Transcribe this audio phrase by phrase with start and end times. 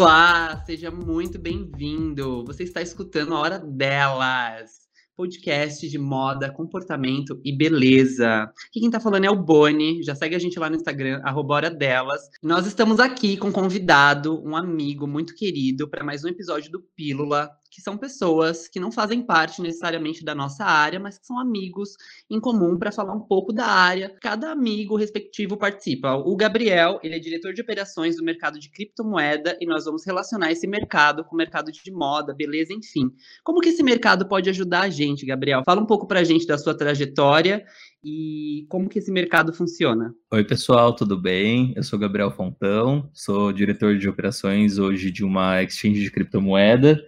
[0.00, 2.44] Olá, seja muito bem-vindo.
[2.44, 4.70] Você está escutando a Hora Delas,
[5.16, 8.44] podcast de moda, comportamento e beleza.
[8.44, 11.68] Aqui quem tá falando é o Boni, já segue a gente lá no Instagram, Hora
[11.68, 12.20] Delas.
[12.40, 16.80] Nós estamos aqui com um convidado, um amigo muito querido, para mais um episódio do
[16.94, 21.38] Pílula, que são pessoas que não fazem parte necessariamente da nossa área, mas que são
[21.38, 21.96] amigos
[22.30, 24.14] em comum para falar um pouco da área.
[24.20, 26.14] Cada amigo respectivo participa.
[26.14, 30.50] O Gabriel, ele é diretor de operações do mercado de criptomoeda e nós vamos relacionar
[30.50, 33.10] esse mercado com o mercado de moda, beleza, enfim.
[33.44, 35.62] Como que esse mercado pode ajudar a gente, Gabriel?
[35.64, 37.64] Fala um pouco para a gente da sua trajetória
[38.02, 40.14] e como que esse mercado funciona.
[40.32, 41.72] Oi, pessoal, tudo bem?
[41.76, 46.98] Eu sou Gabriel Fontão, sou diretor de operações hoje de uma exchange de criptomoeda.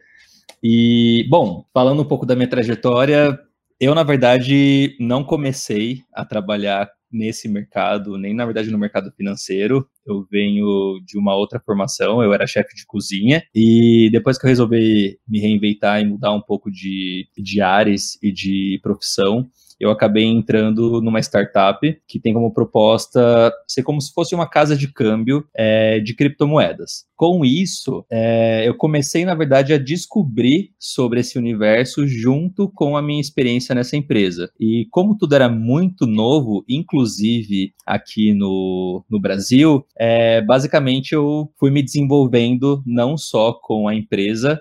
[0.62, 3.38] E, bom, falando um pouco da minha trajetória,
[3.80, 9.88] eu, na verdade, não comecei a trabalhar nesse mercado, nem na verdade no mercado financeiro.
[10.06, 14.48] Eu venho de uma outra formação, eu era chefe de cozinha, e depois que eu
[14.48, 19.48] resolvi me reinventar e mudar um pouco de, de áreas e de profissão,
[19.80, 24.76] eu acabei entrando numa startup que tem como proposta ser como se fosse uma casa
[24.76, 27.06] de câmbio é, de criptomoedas.
[27.16, 33.02] Com isso, é, eu comecei, na verdade, a descobrir sobre esse universo junto com a
[33.02, 34.50] minha experiência nessa empresa.
[34.58, 41.70] E como tudo era muito novo, inclusive aqui no, no Brasil, é, basicamente eu fui
[41.70, 44.60] me desenvolvendo não só com a empresa,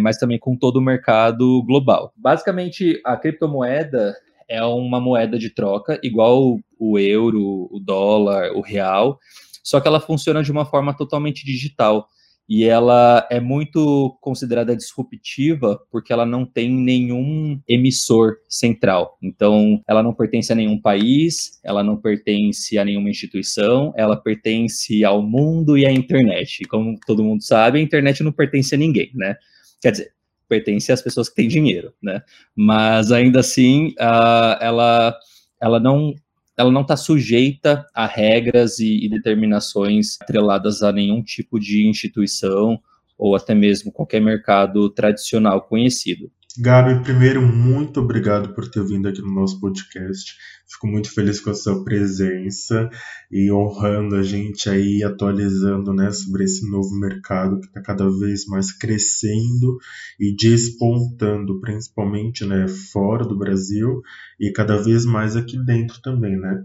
[0.00, 2.12] mas também com todo o mercado global.
[2.16, 4.14] Basicamente, a criptomoeda
[4.48, 9.18] é uma moeda de troca, igual o euro, o dólar, o real,
[9.62, 12.08] só que ela funciona de uma forma totalmente digital.
[12.46, 19.16] E ela é muito considerada disruptiva porque ela não tem nenhum emissor central.
[19.22, 25.02] Então, ela não pertence a nenhum país, ela não pertence a nenhuma instituição, ela pertence
[25.02, 26.64] ao mundo e à internet.
[26.68, 29.36] Como todo mundo sabe, a internet não pertence a ninguém, né?
[29.80, 30.12] Quer dizer,
[30.54, 32.22] pertence às pessoas que têm dinheiro, né?
[32.54, 35.16] Mas ainda assim, uh, ela,
[35.60, 36.14] ela não
[36.56, 42.80] ela não está sujeita a regras e, e, determinações atreladas a nenhum tipo de instituição
[43.18, 46.30] ou até mesmo qualquer mercado tradicional conhecido.
[46.56, 50.36] Gabi, primeiro, muito obrigado por ter vindo aqui no nosso podcast.
[50.68, 52.88] Fico muito feliz com a sua presença
[53.28, 58.46] e honrando a gente aí, atualizando né, sobre esse novo mercado que está cada vez
[58.46, 59.78] mais crescendo
[60.20, 64.00] e despontando, principalmente né, fora do Brasil
[64.38, 66.38] e cada vez mais aqui dentro também.
[66.38, 66.64] Né?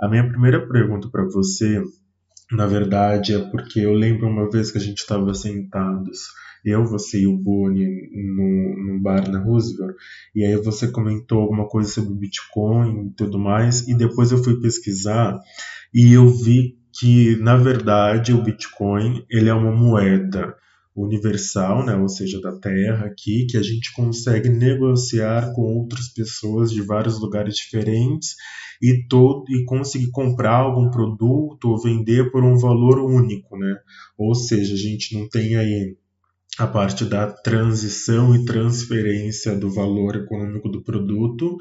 [0.00, 1.82] A minha primeira pergunta para você,
[2.52, 6.28] na verdade, é porque eu lembro uma vez que a gente estava sentados
[6.64, 9.94] eu, você e o Boni no, no bar na Roosevelt,
[10.34, 14.60] e aí você comentou alguma coisa sobre Bitcoin e tudo mais, e depois eu fui
[14.60, 15.38] pesquisar
[15.92, 20.54] e eu vi que, na verdade, o Bitcoin ele é uma moeda
[20.94, 26.70] universal, né, ou seja, da Terra aqui, que a gente consegue negociar com outras pessoas
[26.70, 28.34] de vários lugares diferentes
[28.82, 33.76] e todo e conseguir comprar algum produto ou vender por um valor único, né?
[34.18, 35.96] Ou seja, a gente não tem aí
[36.58, 41.56] a parte da transição e transferência do valor econômico do produto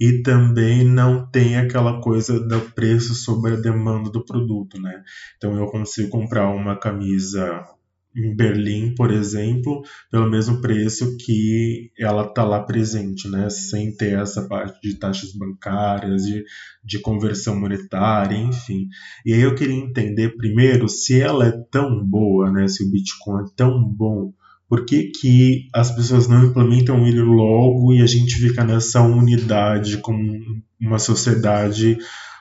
[0.00, 5.02] e também não tem aquela coisa do preço sobre a demanda do produto, né?
[5.36, 7.64] Então eu consigo comprar uma camisa
[8.14, 13.48] em Berlim, por exemplo, pelo mesmo preço que ela está lá presente, né?
[13.48, 16.44] Sem ter essa parte de taxas bancárias, de,
[16.84, 18.88] de conversão monetária, enfim.
[19.24, 22.68] E aí eu queria entender primeiro se ela é tão boa, né?
[22.68, 24.32] Se o Bitcoin é tão bom
[24.68, 29.98] por que, que as pessoas não implementam ele logo e a gente fica nessa unidade
[29.98, 30.40] como
[30.80, 31.98] uma sociedade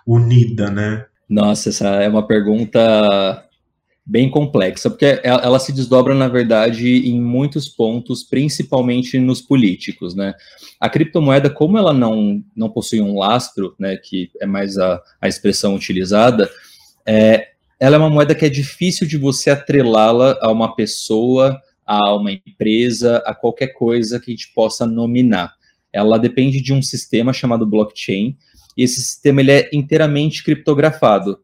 [0.07, 1.05] unida, né?
[1.29, 3.49] Nossa, essa é uma pergunta
[4.05, 10.33] bem complexa, porque ela se desdobra, na verdade, em muitos pontos, principalmente nos políticos, né?
[10.79, 15.27] A criptomoeda, como ela não, não possui um lastro, né, que é mais a, a
[15.27, 16.49] expressão utilizada,
[17.05, 17.49] é,
[17.79, 22.31] ela é uma moeda que é difícil de você atrelá-la a uma pessoa, a uma
[22.31, 25.53] empresa, a qualquer coisa que a gente possa nominar.
[25.93, 28.35] Ela depende de um sistema chamado blockchain,
[28.75, 31.39] e esse sistema ele é inteiramente criptografado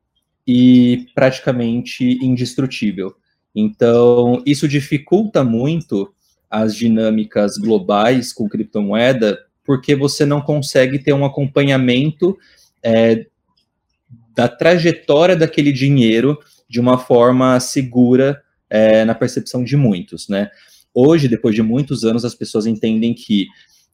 [0.47, 3.13] e praticamente indestrutível.
[3.53, 6.13] Então, isso dificulta muito
[6.49, 12.37] as dinâmicas globais com criptomoeda, porque você não consegue ter um acompanhamento
[12.81, 13.25] é,
[14.33, 16.37] da trajetória daquele dinheiro
[16.69, 20.49] de uma forma segura é, na percepção de muitos, né?
[20.93, 23.47] Hoje, depois de muitos anos, as pessoas entendem que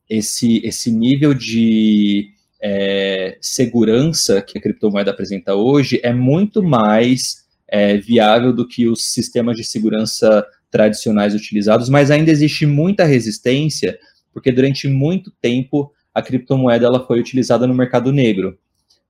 [0.10, 2.30] esse, esse nível de
[2.66, 9.12] é, segurança que a criptomoeda apresenta hoje é muito mais é, viável do que os
[9.12, 14.00] sistemas de segurança tradicionais utilizados, mas ainda existe muita resistência,
[14.32, 18.58] porque durante muito tempo a criptomoeda ela foi utilizada no mercado negro.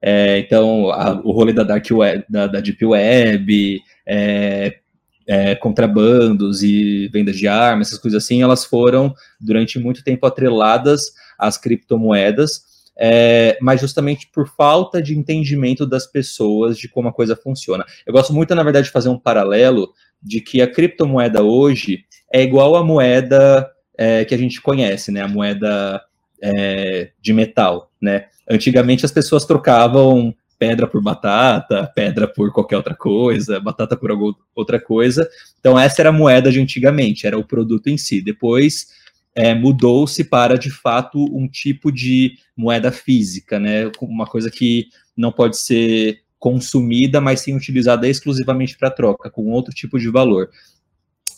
[0.02, 4.80] É, então, a, o rolê da Dark Web, da, da Deep Web, é,
[5.28, 11.14] é, contrabandos e vendas de armas, essas coisas assim, elas foram durante muito tempo atreladas
[11.38, 17.36] às criptomoedas, é, mas justamente por falta de entendimento das pessoas de como a coisa
[17.36, 17.86] funciona.
[18.06, 19.92] Eu gosto muito, na verdade, de fazer um paralelo
[20.22, 25.22] de que a criptomoeda hoje é igual à moeda é, que a gente conhece, né?
[25.22, 26.02] A moeda
[26.42, 28.28] é, de metal, né?
[28.50, 34.36] Antigamente as pessoas trocavam pedra por batata, pedra por qualquer outra coisa, batata por alguma
[34.56, 35.30] outra coisa.
[35.60, 38.22] Então essa era a moeda de antigamente, era o produto em si.
[38.22, 38.88] Depois
[39.36, 43.92] é, mudou-se para de fato um tipo de moeda física, né?
[44.02, 49.74] Uma coisa que não pode ser consumida, mas sim utilizada exclusivamente para troca, com outro
[49.74, 50.50] tipo de valor.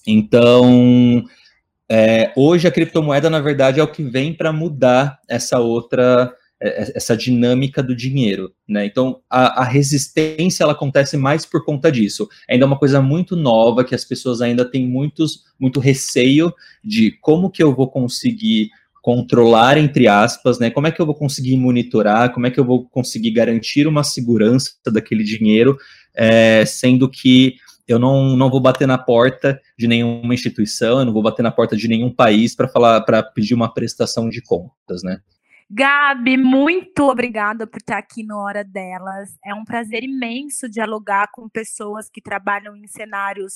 [0.06, 1.24] Então,
[1.89, 6.33] é, hoje a criptomoeda, na verdade, é o que vem para mudar essa outra
[6.95, 8.85] essa dinâmica do dinheiro, né?
[8.85, 12.27] Então a, a, resistência ela acontece mais por conta disso.
[12.50, 16.53] Ainda é uma coisa muito nova que as pessoas ainda têm muitos, muito receio
[16.83, 18.69] de como que eu vou conseguir
[19.01, 20.71] controlar entre aspas, né?
[20.71, 22.33] Como é que eu vou conseguir monitorar?
[22.33, 25.77] Como é que eu vou conseguir garantir uma segurança daquele dinheiro,
[26.15, 27.56] é, sendo que
[27.88, 31.51] eu não, não vou bater na porta de nenhuma instituição, eu não vou bater na
[31.51, 35.19] porta de nenhum país para falar, para pedir uma prestação de contas, né?
[35.69, 39.35] Gabi, muito obrigada por estar aqui no Hora Delas.
[39.44, 43.56] É um prazer imenso dialogar com pessoas que trabalham em cenários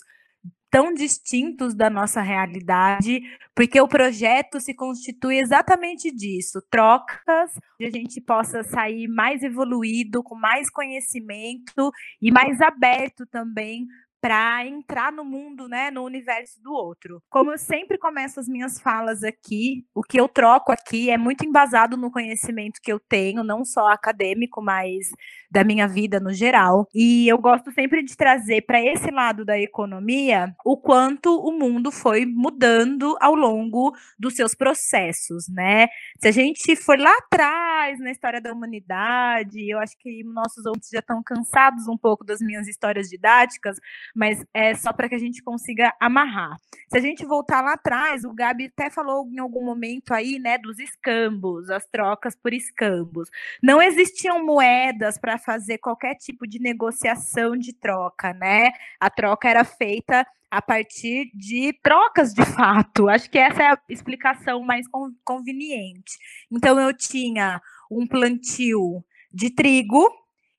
[0.72, 3.22] tão distintos da nossa realidade,
[3.56, 10.24] porque o projeto se constitui exatamente disso, trocas, onde a gente possa sair mais evoluído,
[10.24, 11.92] com mais conhecimento
[12.22, 13.88] e mais aberto também
[14.22, 17.22] para entrar no mundo, né, no universo do outro.
[17.30, 21.46] Como eu sempre começo as minhas falas aqui, o que eu troco aqui é muito
[21.46, 25.10] embasado no conhecimento que eu tenho, não só acadêmico, mas
[25.50, 26.88] da minha vida no geral.
[26.94, 31.92] E eu gosto sempre de trazer para esse lado da economia o quanto o mundo
[31.92, 35.88] foi mudando ao longo dos seus processos, né?
[36.20, 40.90] Se a gente for lá atrás na história da humanidade, eu acho que nossos ouvintes
[40.92, 43.78] já estão cansados um pouco das minhas histórias didáticas,
[44.16, 46.58] mas é só para que a gente consiga amarrar.
[46.90, 50.58] Se a gente voltar lá atrás, o Gabi até falou em algum momento aí, né,
[50.58, 53.30] dos escambos, as trocas por escambos.
[53.62, 58.72] Não existiam moedas para fazer qualquer tipo de negociação de troca, né?
[59.00, 63.08] A troca era feita a partir de trocas de fato.
[63.08, 64.86] Acho que essa é a explicação mais
[65.24, 66.18] conveniente.
[66.52, 70.10] Então eu tinha um plantio de trigo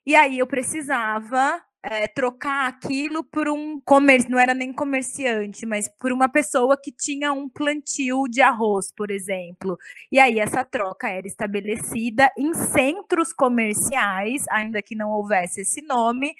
[0.06, 5.88] e aí eu precisava é, trocar aquilo por um comércio, não era nem comerciante, mas
[5.88, 9.78] por uma pessoa que tinha um plantio de arroz, por exemplo.
[10.12, 16.34] E aí essa troca era estabelecida em centros comerciais, ainda que não houvesse esse nome,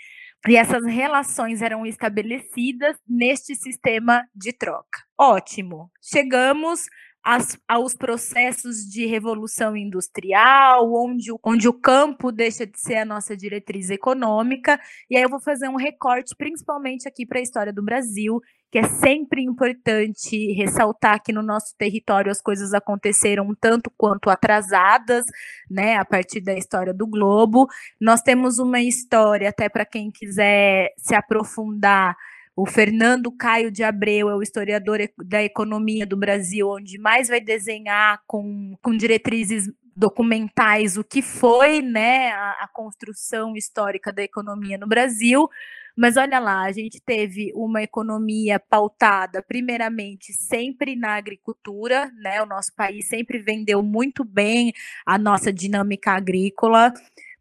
[0.49, 5.01] e essas relações eram estabelecidas neste sistema de troca.
[5.19, 5.91] Ótimo.
[6.01, 6.87] Chegamos
[7.23, 13.37] as, aos processos de revolução industrial, onde, onde o campo deixa de ser a nossa
[13.37, 14.81] diretriz econômica.
[15.09, 18.79] E aí eu vou fazer um recorte, principalmente aqui para a história do Brasil, que
[18.79, 25.25] é sempre importante ressaltar que no nosso território as coisas aconteceram tanto quanto atrasadas,
[25.69, 27.67] né, a partir da história do globo.
[28.01, 32.17] Nós temos uma história, até para quem quiser se aprofundar,
[32.61, 37.41] o Fernando Caio de Abreu é o historiador da economia do Brasil, onde mais vai
[37.41, 44.77] desenhar com, com diretrizes documentais o que foi né, a, a construção histórica da economia
[44.77, 45.49] no Brasil.
[45.97, 52.43] Mas olha lá, a gente teve uma economia pautada, primeiramente, sempre na agricultura, né?
[52.43, 54.73] O nosso país sempre vendeu muito bem
[55.05, 56.93] a nossa dinâmica agrícola.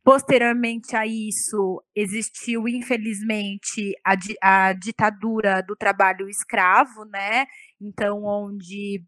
[0.09, 7.45] Posteriormente a isso, existiu, infelizmente, a, a ditadura do trabalho escravo, né?
[7.79, 9.03] Então, onde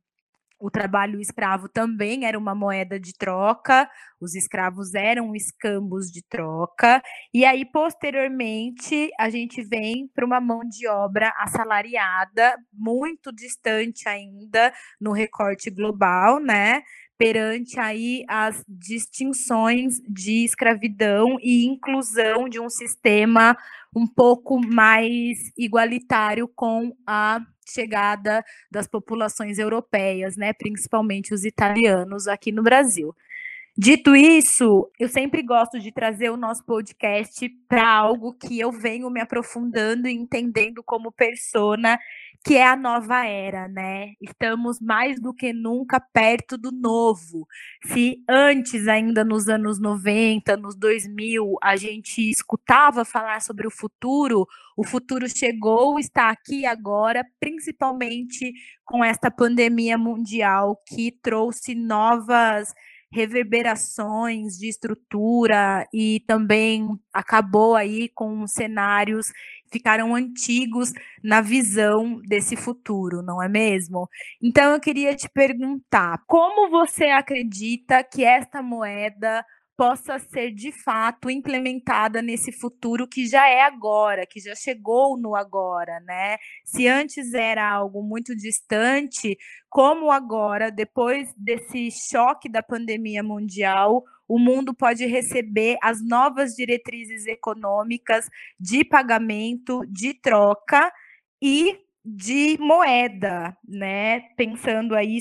[0.60, 3.90] o trabalho escravo também era uma moeda de troca,
[4.22, 7.02] os escravos eram escambos de troca,
[7.34, 14.72] e aí, posteriormente, a gente vem para uma mão de obra assalariada, muito distante ainda
[15.00, 16.84] no recorte global, né?
[17.22, 23.56] Perante aí as distinções de escravidão e inclusão de um sistema
[23.96, 32.52] um pouco mais igualitário com a chegada das populações europeias, né, principalmente os italianos aqui
[32.52, 33.16] no Brasil.
[33.78, 39.12] Dito isso, eu sempre gosto de trazer o nosso podcast para algo que eu venho
[39.12, 42.00] me aprofundando e entendendo como persona
[42.44, 44.14] que é a nova era, né?
[44.20, 47.48] Estamos mais do que nunca perto do novo.
[47.86, 54.48] Se antes, ainda nos anos 90, nos 2000, a gente escutava falar sobre o futuro,
[54.76, 62.74] o futuro chegou, está aqui agora, principalmente com esta pandemia mundial que trouxe novas
[63.12, 69.32] reverberações de estrutura e também acabou aí com cenários
[69.72, 70.92] ficaram antigos
[71.24, 74.08] na visão desse futuro, não é mesmo?
[74.42, 79.44] Então eu queria te perguntar, como você acredita que esta moeda
[79.82, 85.36] possa ser de fato implementada nesse futuro que já é agora, que já chegou no
[85.36, 86.38] agora, né?
[86.64, 89.36] Se antes era algo muito distante,
[89.70, 97.28] como agora, depois desse choque da pandemia mundial, o mundo pode receber as novas diretrizes
[97.28, 100.90] econômicas de pagamento, de troca
[101.42, 104.22] e de moeda, né?
[104.38, 105.20] Pensando aí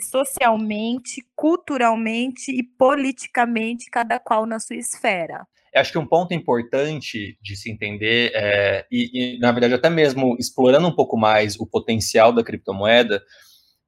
[0.00, 5.44] socialmente, culturalmente e politicamente, cada qual na sua esfera.
[5.74, 9.90] Eu acho que um ponto importante de se entender, é, e, e, na verdade até
[9.90, 13.20] mesmo explorando um pouco mais o potencial da criptomoeda,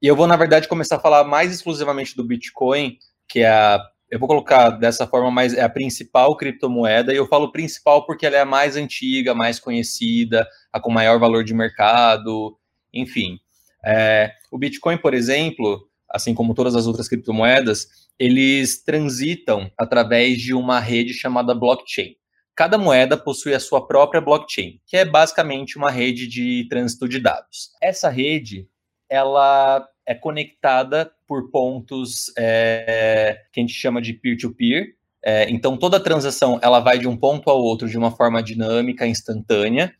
[0.02, 2.98] e eu vou na verdade começar a falar mais exclusivamente do Bitcoin,
[3.28, 7.26] que é a eu vou colocar dessa forma, mas é a principal criptomoeda, e eu
[7.26, 11.54] falo principal porque ela é a mais antiga, mais conhecida, a com maior valor de
[11.54, 12.56] mercado,
[12.92, 13.38] enfim.
[13.84, 17.86] É, o Bitcoin, por exemplo, assim como todas as outras criptomoedas,
[18.18, 22.16] eles transitam através de uma rede chamada blockchain.
[22.56, 27.20] Cada moeda possui a sua própria blockchain, que é basicamente uma rede de trânsito de
[27.20, 27.70] dados.
[27.80, 28.66] Essa rede,
[29.08, 34.84] ela é conectada por pontos é, que a gente chama de peer-to-peer.
[34.84, 34.94] -peer.
[35.22, 39.06] É, então, toda transação ela vai de um ponto ao outro de uma forma dinâmica,
[39.06, 39.92] instantânea,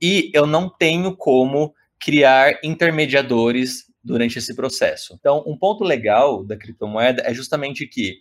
[0.00, 5.16] e eu não tenho como criar intermediadores durante esse processo.
[5.18, 8.18] Então, um ponto legal da criptomoeda é justamente que,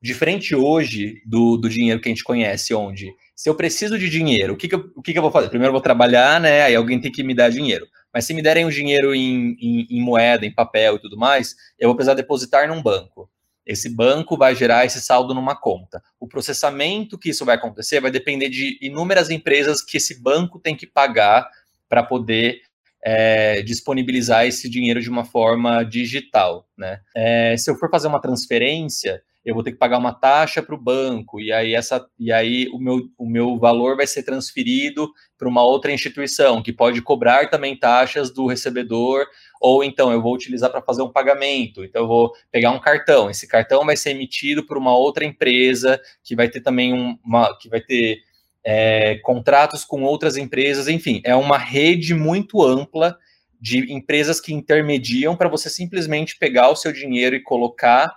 [0.00, 4.54] diferente hoje do, do dinheiro que a gente conhece, onde se eu preciso de dinheiro,
[4.54, 5.50] o que, que, eu, o que, que eu vou fazer?
[5.50, 6.62] Primeiro eu vou trabalhar, né?
[6.62, 7.86] Aí alguém tem que me dar dinheiro.
[8.12, 11.54] Mas se me derem o dinheiro em, em, em moeda, em papel e tudo mais,
[11.78, 13.30] eu vou precisar depositar num banco.
[13.66, 16.02] Esse banco vai gerar esse saldo numa conta.
[16.18, 20.74] O processamento que isso vai acontecer vai depender de inúmeras empresas que esse banco tem
[20.74, 21.46] que pagar
[21.86, 22.62] para poder
[23.04, 26.66] é, disponibilizar esse dinheiro de uma forma digital.
[26.76, 27.00] Né?
[27.14, 30.74] É, se eu for fazer uma transferência, eu vou ter que pagar uma taxa para
[30.74, 35.10] o banco, e aí, essa, e aí o, meu, o meu valor vai ser transferido
[35.38, 39.26] para uma outra instituição, que pode cobrar também taxas do recebedor,
[39.58, 43.30] ou então eu vou utilizar para fazer um pagamento, então eu vou pegar um cartão,
[43.30, 47.70] esse cartão vai ser emitido por uma outra empresa, que vai ter também uma, que
[47.70, 48.18] vai ter
[48.62, 53.16] é, contratos com outras empresas, enfim, é uma rede muito ampla
[53.58, 58.14] de empresas que intermediam para você simplesmente pegar o seu dinheiro e colocar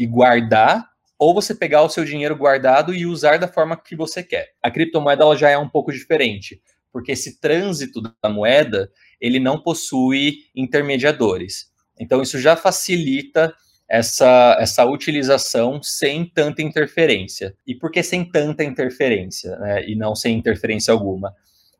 [0.00, 0.88] e guardar,
[1.18, 4.54] ou você pegar o seu dinheiro guardado e usar da forma que você quer.
[4.62, 8.90] A criptomoeda ela já é um pouco diferente, porque esse trânsito da moeda,
[9.20, 11.70] ele não possui intermediadores.
[11.98, 13.54] Então isso já facilita
[13.86, 17.54] essa, essa utilização sem tanta interferência.
[17.66, 21.36] E por que sem tanta interferência, né, e não sem interferência alguma?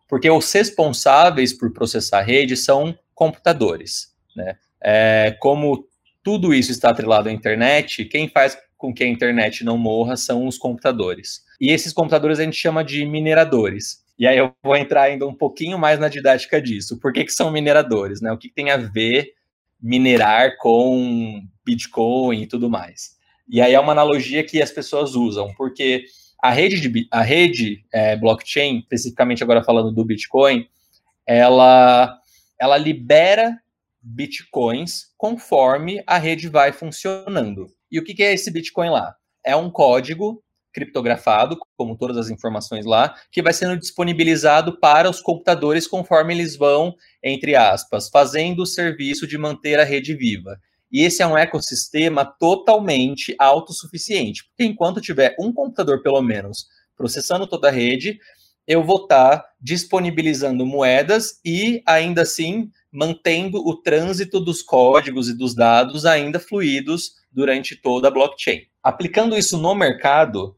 [0.06, 4.14] Porque os responsáveis por processar a rede são computadores.
[4.36, 4.58] Né?
[4.82, 5.88] É, como
[6.22, 10.46] tudo isso está atrelado à internet, quem faz com que a internet não morra são
[10.46, 11.42] os computadores.
[11.60, 14.02] E esses computadores a gente chama de mineradores.
[14.18, 16.98] E aí eu vou entrar ainda um pouquinho mais na didática disso.
[16.98, 18.20] Por que, que são mineradores?
[18.20, 18.32] Né?
[18.32, 19.32] O que, tem a ver
[19.80, 23.18] minerar com Bitcoin e tudo mais?
[23.48, 26.04] E aí é uma analogia que as pessoas usam, porque
[26.42, 30.66] a rede, de, a rede é, blockchain, especificamente agora falando do Bitcoin,
[31.26, 32.18] ela,
[32.58, 33.58] ela libera
[34.02, 37.66] bitcoins conforme a rede vai funcionando.
[37.90, 39.14] E o que é esse bitcoin lá?
[39.44, 40.42] É um código
[40.72, 46.56] criptografado, como todas as informações lá, que vai sendo disponibilizado para os computadores conforme eles
[46.56, 50.58] vão, entre aspas, fazendo o serviço de manter a rede viva.
[50.92, 56.66] E esse é um ecossistema totalmente autossuficiente, porque enquanto tiver um computador, pelo menos,
[56.96, 58.18] processando toda a rede,
[58.66, 65.36] eu vou estar tá disponibilizando moedas e, ainda assim, mantendo o trânsito dos códigos e
[65.36, 68.62] dos dados ainda fluidos durante toda a blockchain.
[68.82, 70.56] Aplicando isso no mercado,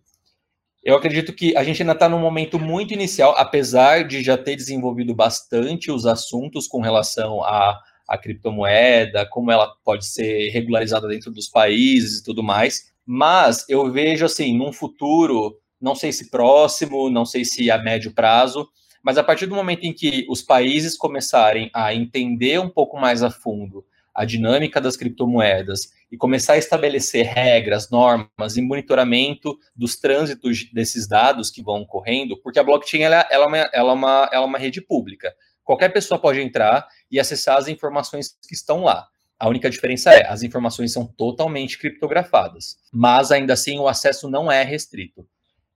[0.83, 4.57] eu acredito que a gente ainda está num momento muito inicial, apesar de já ter
[4.57, 11.31] desenvolvido bastante os assuntos com relação à, à criptomoeda, como ela pode ser regularizada dentro
[11.31, 12.93] dos países e tudo mais.
[13.07, 18.13] Mas eu vejo assim, num futuro, não sei se próximo, não sei se a médio
[18.13, 18.69] prazo,
[19.03, 23.23] mas a partir do momento em que os países começarem a entender um pouco mais
[23.23, 29.97] a fundo a dinâmica das criptomoedas e começar a estabelecer regras, normas e monitoramento dos
[29.97, 33.95] trânsitos desses dados que vão correndo, porque a blockchain ela, ela, é, uma, ela, é,
[33.95, 35.35] uma, ela é uma rede pública.
[35.65, 39.07] Qualquer pessoa pode entrar e acessar as informações que estão lá.
[39.39, 44.53] A única diferença é, as informações são totalmente criptografadas, mas ainda assim o acesso não
[44.53, 45.27] é restrito.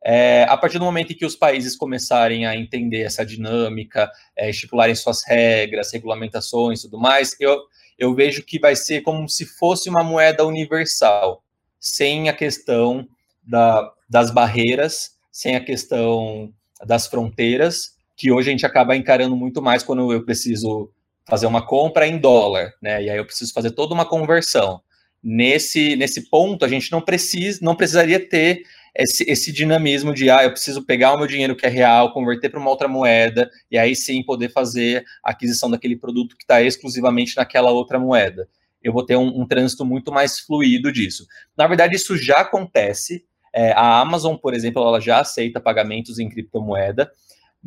[0.05, 4.49] É, a partir do momento em que os países começarem a entender essa dinâmica, é,
[4.49, 7.61] estipularem suas regras, regulamentações e tudo mais, eu,
[7.99, 11.43] eu vejo que vai ser como se fosse uma moeda universal,
[11.81, 13.09] sem a questão
[13.43, 16.53] da, das barreiras, sem a questão
[16.85, 20.91] das fronteiras, que hoje a gente acaba encarando muito mais quando eu preciso
[21.26, 23.03] fazer uma compra em dólar, né?
[23.03, 24.81] E aí eu preciso fazer toda uma conversão.
[25.23, 28.62] Nesse, nesse ponto, a gente não precisa, não precisaria ter
[28.99, 32.49] esse, esse dinamismo de ah, eu preciso pegar o meu dinheiro que é real, converter
[32.49, 36.62] para uma outra moeda, e aí sim poder fazer a aquisição daquele produto que está
[36.62, 38.49] exclusivamente naquela outra moeda.
[38.83, 41.26] Eu vou ter um, um, trânsito muito mais fluido disso.
[41.57, 43.25] Na verdade, isso já acontece.
[43.53, 47.11] É, a Amazon, por exemplo, ela já aceita pagamentos em criptomoeda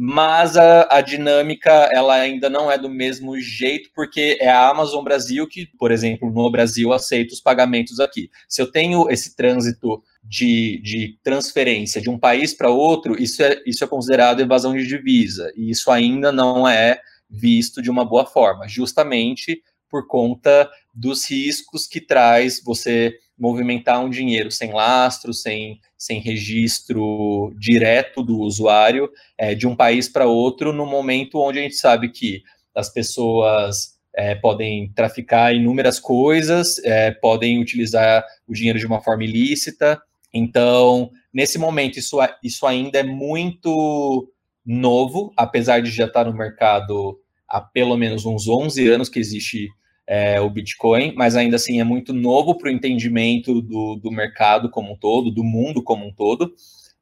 [0.01, 5.03] mas a, a, dinâmica ela ainda não é do mesmo jeito, porque é a Amazon
[5.03, 8.29] Brasil que, por exemplo, no Brasil aceita os pagamentos aqui.
[8.48, 13.61] Se eu tenho esse trânsito de, de transferência de um país para outro, isso é,
[13.65, 16.99] isso é considerado evasão de divisa, e isso ainda não é
[17.29, 24.09] visto de uma boa forma, justamente por conta dos riscos que traz você movimentar um
[24.09, 30.73] dinheiro sem lastro, sem, sem registro direto do usuário, é, de um país para outro,
[30.73, 32.43] no momento onde a gente sabe que
[32.75, 39.23] as pessoas é, podem traficar inúmeras coisas, é, podem utilizar o dinheiro de uma forma
[39.23, 40.01] ilícita.
[40.33, 44.31] Então, nesse momento, isso, isso ainda é muito
[44.65, 49.69] novo, apesar de já estar no mercado há pelo menos uns 11 anos que existe
[50.05, 54.69] é, o Bitcoin, mas ainda assim é muito novo para o entendimento do, do mercado
[54.69, 56.53] como um todo, do mundo como um todo,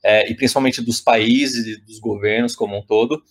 [0.03, 3.21] é, e principalmente dos países e dos governos como um todo.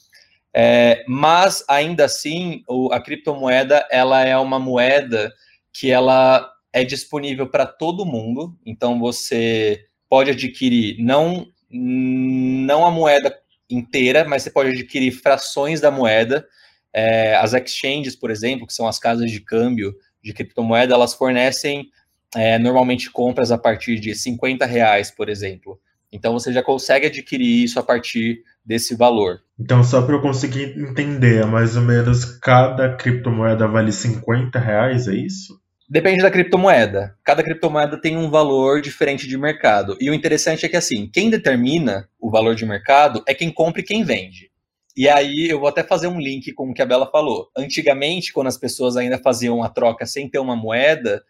[0.53, 5.31] É, mas ainda assim, o, a criptomoeda ela é uma moeda
[5.73, 8.55] que ela é disponível para todo mundo.
[8.65, 13.35] Então você pode adquirir não não a moeda
[13.69, 16.47] inteira, mas você pode adquirir frações da moeda.
[16.93, 21.89] É, as exchanges, por exemplo, que são as casas de câmbio de criptomoeda, elas fornecem
[22.35, 25.81] é, normalmente compras a partir de 50 reais, por exemplo.
[26.13, 29.41] Então você já consegue adquirir isso a partir desse valor.
[29.59, 35.09] Então, só para eu conseguir entender, é mais ou menos cada criptomoeda vale 50 reais,
[35.09, 35.59] é isso?
[35.89, 37.17] Depende da criptomoeda.
[37.23, 39.97] Cada criptomoeda tem um valor diferente de mercado.
[40.01, 43.81] E o interessante é que, assim, quem determina o valor de mercado é quem compra
[43.81, 44.51] e quem vende.
[44.97, 47.51] E aí eu vou até fazer um link com o que a Bela falou.
[47.57, 51.23] Antigamente, quando as pessoas ainda faziam a troca sem ter uma moeda,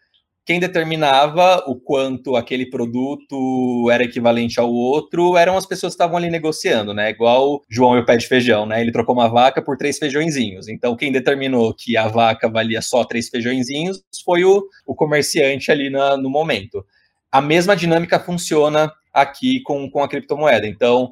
[0.47, 6.15] quem determinava o quanto aquele produto era equivalente ao outro eram as pessoas que estavam
[6.15, 7.09] ali negociando, né?
[7.09, 8.79] Igual João e o pé de feijão, né?
[8.79, 10.69] Ele trocou uma vaca por três feijõezinhos.
[10.69, 15.89] Então, quem determinou que a vaca valia só três feijõezinhos foi o, o comerciante ali
[15.89, 16.85] na, no momento.
[17.29, 20.65] A mesma dinâmica funciona aqui com, com a criptomoeda.
[20.65, 21.11] Então,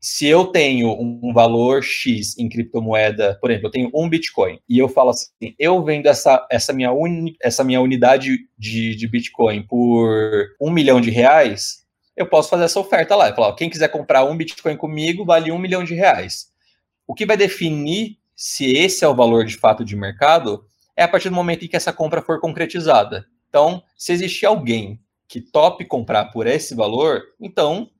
[0.00, 4.78] se eu tenho um valor X em criptomoeda, por exemplo, eu tenho um Bitcoin, e
[4.78, 9.62] eu falo assim, eu vendo essa, essa, minha, uni, essa minha unidade de, de Bitcoin
[9.62, 11.84] por um milhão de reais,
[12.16, 13.28] eu posso fazer essa oferta lá.
[13.28, 16.48] Eu falo, quem quiser comprar um Bitcoin comigo, vale um milhão de reais.
[17.06, 20.64] O que vai definir se esse é o valor de fato de mercado
[20.96, 23.26] é a partir do momento em que essa compra for concretizada.
[23.48, 27.90] Então, se existir alguém que tope comprar por esse valor, então,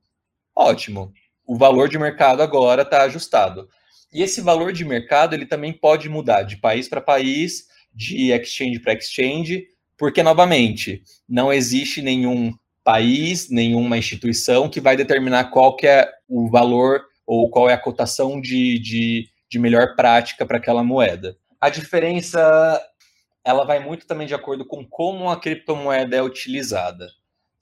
[0.55, 1.13] ótimo
[1.49, 3.67] o valor de mercado agora está ajustado.
[4.13, 8.79] E esse valor de mercado ele também pode mudar de país para país, de exchange
[8.79, 9.65] para exchange,
[9.97, 16.47] porque, novamente, não existe nenhum país, nenhuma instituição que vai determinar qual que é o
[16.51, 21.35] valor ou qual é a cotação de, de, de melhor prática para aquela moeda.
[21.59, 22.79] A diferença
[23.43, 27.07] ela vai muito também de acordo com como a criptomoeda é utilizada.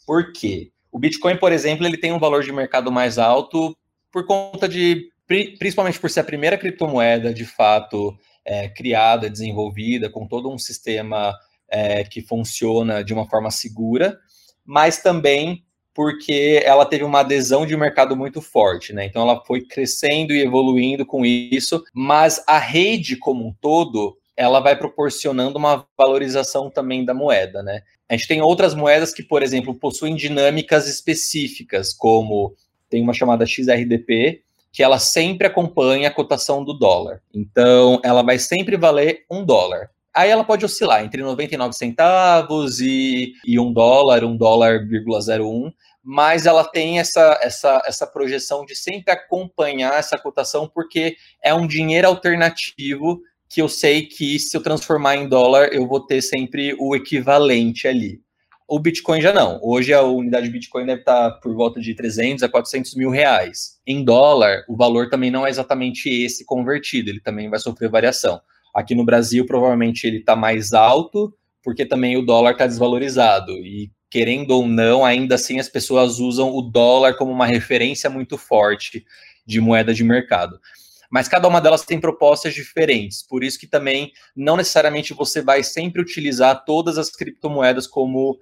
[0.05, 0.73] Por quê?
[0.97, 3.77] O Bitcoin, por exemplo, ele tem um valor de mercado mais alto
[4.11, 10.27] por conta de, principalmente por ser a primeira criptomoeda de fato é, criada, desenvolvida, com
[10.27, 11.37] todo um sistema
[11.69, 14.17] é, que funciona de uma forma segura,
[14.65, 19.05] mas também porque ela teve uma adesão de mercado muito forte, né?
[19.05, 24.59] Então ela foi crescendo e evoluindo com isso, mas a rede como um todo, ela
[24.59, 27.81] vai proporcionando uma valorização também da moeda, né?
[28.07, 32.55] A gente tem outras moedas que, por exemplo, possuem dinâmicas específicas, como
[32.87, 37.21] tem uma chamada XRDP, que ela sempre acompanha a cotação do dólar.
[37.33, 39.89] Então, ela vai sempre valer um dólar.
[40.13, 45.71] Aí ela pode oscilar entre 99 centavos e, e um dólar, um dólar, 01,
[46.03, 51.67] mas ela tem essa, essa, essa projeção de sempre acompanhar essa cotação, porque é um
[51.67, 56.75] dinheiro alternativo que eu sei que se eu transformar em dólar, eu vou ter sempre
[56.79, 58.21] o equivalente ali.
[58.67, 59.59] O Bitcoin já não.
[59.63, 63.79] Hoje a unidade de Bitcoin deve estar por volta de 300 a 400 mil reais.
[63.87, 68.41] Em dólar, o valor também não é exatamente esse convertido, ele também vai sofrer variação.
[68.75, 71.33] Aqui no Brasil, provavelmente ele está mais alto,
[71.63, 73.53] porque também o dólar está desvalorizado.
[73.53, 78.37] E querendo ou não, ainda assim as pessoas usam o dólar como uma referência muito
[78.37, 79.05] forte
[79.45, 80.59] de moeda de mercado
[81.09, 83.23] mas cada uma delas tem propostas diferentes.
[83.23, 88.37] Por isso que também não necessariamente você vai sempre utilizar todas as criptomoedas como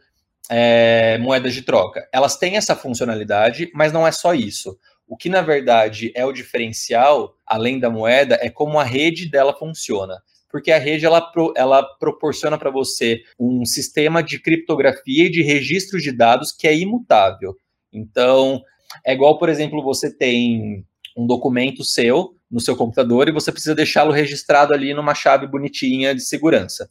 [0.49, 2.07] é, moedas de troca.
[2.11, 4.77] Elas têm essa funcionalidade, mas não é só isso.
[5.07, 9.53] O que na verdade é o diferencial, além da moeda, é como a rede dela
[9.53, 10.21] funciona.
[10.49, 15.99] Porque a rede ela, ela proporciona para você um sistema de criptografia e de registro
[15.99, 17.55] de dados que é imutável.
[17.91, 18.61] Então,
[19.05, 23.73] é igual, por exemplo, você tem um documento seu no seu computador e você precisa
[23.73, 26.89] deixá-lo registrado ali numa chave bonitinha de segurança.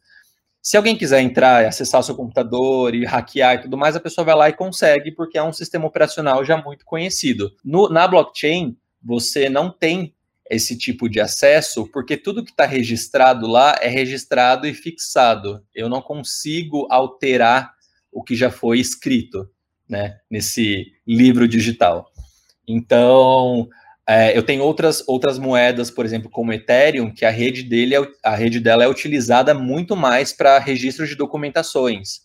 [0.60, 4.00] Se alguém quiser entrar e acessar o seu computador e hackear e tudo mais, a
[4.00, 7.52] pessoa vai lá e consegue, porque é um sistema operacional já muito conhecido.
[7.62, 10.14] No, na blockchain, você não tem
[10.50, 15.62] esse tipo de acesso, porque tudo que está registrado lá é registrado e fixado.
[15.74, 17.74] Eu não consigo alterar
[18.10, 19.48] o que já foi escrito
[19.88, 22.10] né, nesse livro digital.
[22.66, 23.68] Então,
[24.06, 28.02] é, eu tenho outras, outras moedas, por exemplo, como Ethereum, que a rede dele é,
[28.22, 32.20] a rede dela é utilizada muito mais para registro de documentações,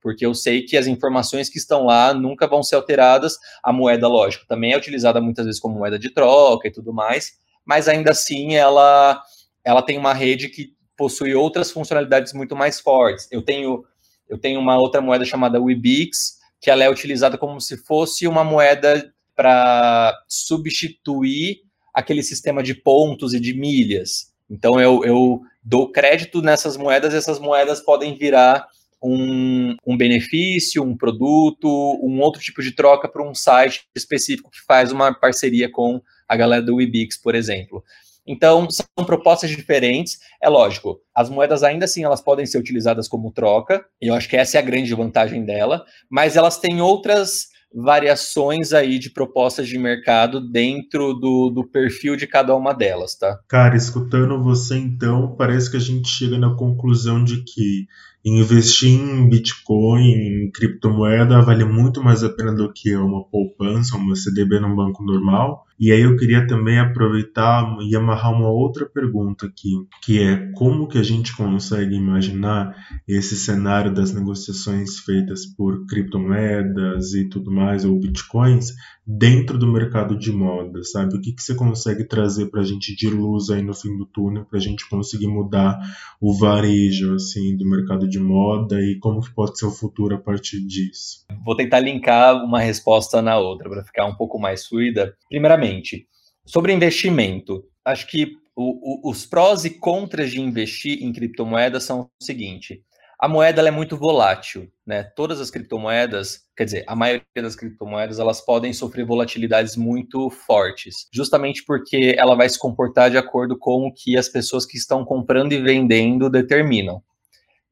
[0.00, 3.36] porque eu sei que as informações que estão lá nunca vão ser alteradas.
[3.62, 7.32] A moeda, lógico, também é utilizada muitas vezes como moeda de troca e tudo mais,
[7.64, 9.20] mas ainda assim ela,
[9.64, 13.26] ela tem uma rede que possui outras funcionalidades muito mais fortes.
[13.32, 13.84] Eu tenho
[14.28, 18.44] eu tenho uma outra moeda chamada Webix, que ela é utilizada como se fosse uma
[18.44, 21.58] moeda para substituir
[21.94, 24.32] aquele sistema de pontos e de milhas.
[24.50, 28.66] Então eu, eu dou crédito nessas moedas, e essas moedas podem virar
[29.00, 31.68] um, um benefício, um produto,
[32.02, 36.36] um outro tipo de troca para um site específico que faz uma parceria com a
[36.36, 37.84] galera do Webix, por exemplo.
[38.26, 40.18] Então, são propostas diferentes.
[40.42, 44.28] É lógico, as moedas ainda assim elas podem ser utilizadas como troca, e eu acho
[44.28, 49.68] que essa é a grande vantagem dela, mas elas têm outras variações aí de propostas
[49.68, 53.38] de mercado dentro do, do perfil de cada uma delas, tá?
[53.48, 57.86] Cara, escutando você então, parece que a gente chega na conclusão de que
[58.28, 64.16] investir em Bitcoin, em criptomoeda, vale muito mais a pena do que uma poupança, uma
[64.16, 65.66] CDB num banco normal.
[65.80, 69.70] E aí eu queria também aproveitar e amarrar uma outra pergunta aqui,
[70.02, 72.74] que é como que a gente consegue imaginar
[73.06, 78.74] esse cenário das negociações feitas por criptomoedas e tudo mais, ou bitcoins,
[79.06, 81.16] dentro do mercado de moda, sabe?
[81.16, 84.04] O que, que você consegue trazer para a gente de luz aí no fim do
[84.04, 85.78] túnel, para a gente conseguir mudar
[86.20, 90.18] o varejo, assim, do mercado de moda e como que pode ser o futuro a
[90.18, 91.26] partir disso?
[91.44, 95.16] Vou tentar linkar uma resposta na outra para ficar um pouco mais fluida.
[95.28, 96.06] Primeiramente,
[96.44, 102.00] sobre investimento, acho que o, o, os prós e contras de investir em criptomoedas são
[102.00, 102.82] o seguinte:
[103.20, 105.02] a moeda é muito volátil, né?
[105.02, 111.08] Todas as criptomoedas, quer dizer, a maioria das criptomoedas, elas podem sofrer volatilidades muito fortes,
[111.12, 115.04] justamente porque ela vai se comportar de acordo com o que as pessoas que estão
[115.04, 117.02] comprando e vendendo determinam.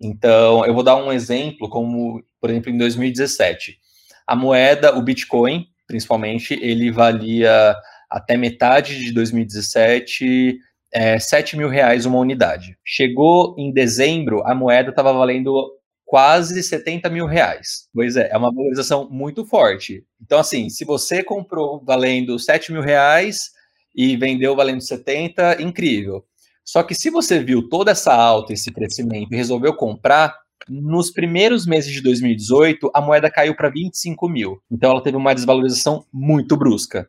[0.00, 3.78] Então, eu vou dar um exemplo, como, por exemplo, em 2017,
[4.26, 7.74] a moeda, o Bitcoin, principalmente, ele valia
[8.10, 10.58] até metade de 2017
[10.92, 12.76] é, 7 mil reais uma unidade.
[12.84, 15.72] Chegou em dezembro, a moeda estava valendo
[16.04, 17.88] quase 70 mil reais.
[17.92, 20.04] Pois é, é uma valorização muito forte.
[20.22, 23.50] Então, assim, se você comprou valendo 7 mil reais
[23.94, 26.24] e vendeu valendo 70, incrível.
[26.66, 30.36] Só que se você viu toda essa alta, esse crescimento e resolveu comprar,
[30.68, 34.60] nos primeiros meses de 2018, a moeda caiu para 25 mil.
[34.68, 37.08] Então ela teve uma desvalorização muito brusca.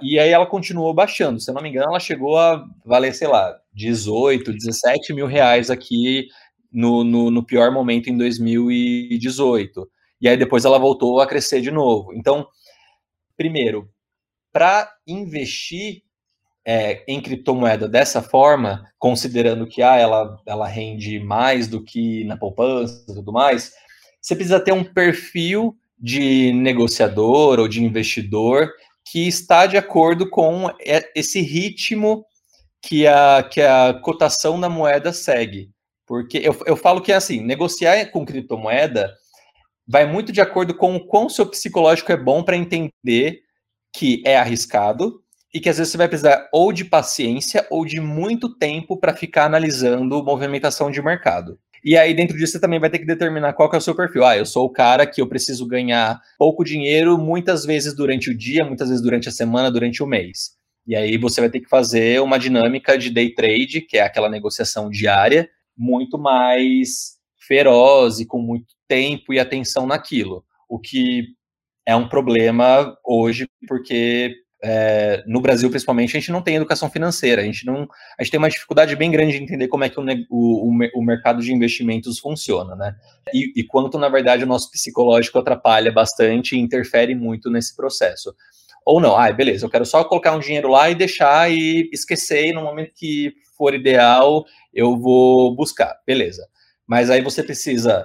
[0.00, 1.40] E aí ela continuou baixando.
[1.40, 5.68] Se eu não me engano, ela chegou a valer, sei lá, 18, 17 mil reais
[5.68, 6.28] aqui
[6.70, 9.90] no, no, no pior momento em 2018.
[10.20, 12.14] E aí depois ela voltou a crescer de novo.
[12.14, 12.46] Então,
[13.36, 13.90] primeiro,
[14.52, 16.02] para investir
[16.66, 22.36] é, em criptomoeda dessa forma, considerando que ah, ela, ela rende mais do que na
[22.36, 23.72] poupança e tudo mais,
[24.20, 28.72] você precisa ter um perfil de negociador ou de investidor
[29.04, 30.68] que está de acordo com
[31.14, 32.26] esse ritmo
[32.82, 35.70] que a, que a cotação da moeda segue.
[36.04, 39.14] Porque eu, eu falo que assim, negociar com criptomoeda
[39.86, 43.42] vai muito de acordo com o quão seu psicológico é bom para entender
[43.92, 45.22] que é arriscado
[45.56, 49.16] e que às vezes você vai precisar ou de paciência ou de muito tempo para
[49.16, 51.58] ficar analisando movimentação de mercado.
[51.82, 53.96] E aí, dentro disso, você também vai ter que determinar qual que é o seu
[53.96, 54.22] perfil.
[54.22, 58.36] Ah, eu sou o cara que eu preciso ganhar pouco dinheiro, muitas vezes durante o
[58.36, 60.50] dia, muitas vezes durante a semana, durante o mês.
[60.86, 64.28] E aí você vai ter que fazer uma dinâmica de day trade, que é aquela
[64.28, 67.16] negociação diária, muito mais
[67.48, 70.44] feroz e com muito tempo e atenção naquilo.
[70.68, 71.28] O que
[71.86, 77.40] é um problema hoje, porque é, no Brasil, principalmente, a gente não tem educação financeira,
[77.40, 80.00] a gente não, a gente tem uma dificuldade bem grande de entender como é que
[80.00, 82.96] o, o, o mercado de investimentos funciona, né?
[83.32, 88.34] E, e, quanto, na verdade, o nosso psicológico atrapalha bastante e interfere muito nesse processo.
[88.84, 92.46] Ou não, ah, beleza, eu quero só colocar um dinheiro lá e deixar e esquecer,
[92.46, 96.44] e no momento que for ideal, eu vou buscar, beleza.
[96.84, 98.04] Mas aí você precisa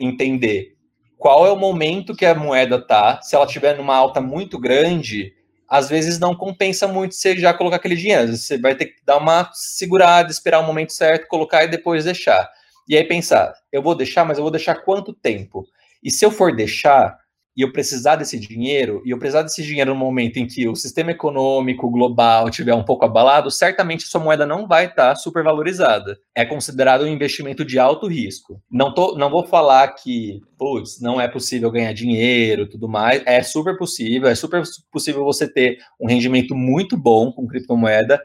[0.00, 0.76] entender
[1.18, 5.32] qual é o momento que a moeda tá, se ela tiver numa alta muito grande,
[5.72, 8.36] às vezes não compensa muito você já colocar aquele dinheiro.
[8.36, 12.46] Você vai ter que dar uma segurada, esperar o momento certo, colocar e depois deixar.
[12.86, 15.66] E aí pensar, eu vou deixar, mas eu vou deixar quanto tempo?
[16.04, 17.16] E se eu for deixar,
[17.56, 20.74] e eu precisar desse dinheiro, e eu precisar desse dinheiro no momento em que o
[20.74, 25.44] sistema econômico global estiver um pouco abalado, certamente sua moeda não vai estar tá super
[25.44, 26.18] valorizada.
[26.34, 28.60] É considerado um investimento de alto risco.
[28.70, 33.22] Não, tô, não vou falar que, putz, não é possível ganhar dinheiro tudo mais.
[33.26, 38.20] É super possível, é super possível você ter um rendimento muito bom com criptomoeda,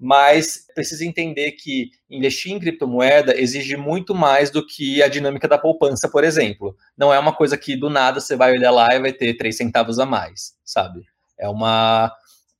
[0.00, 5.58] mas precisa entender que investir em criptomoeda exige muito mais do que a dinâmica da
[5.58, 6.74] poupança, por exemplo.
[6.96, 9.58] Não é uma coisa que do nada você vai olhar lá e vai ter três
[9.58, 11.04] centavos a mais, sabe?
[11.38, 12.10] É, uma,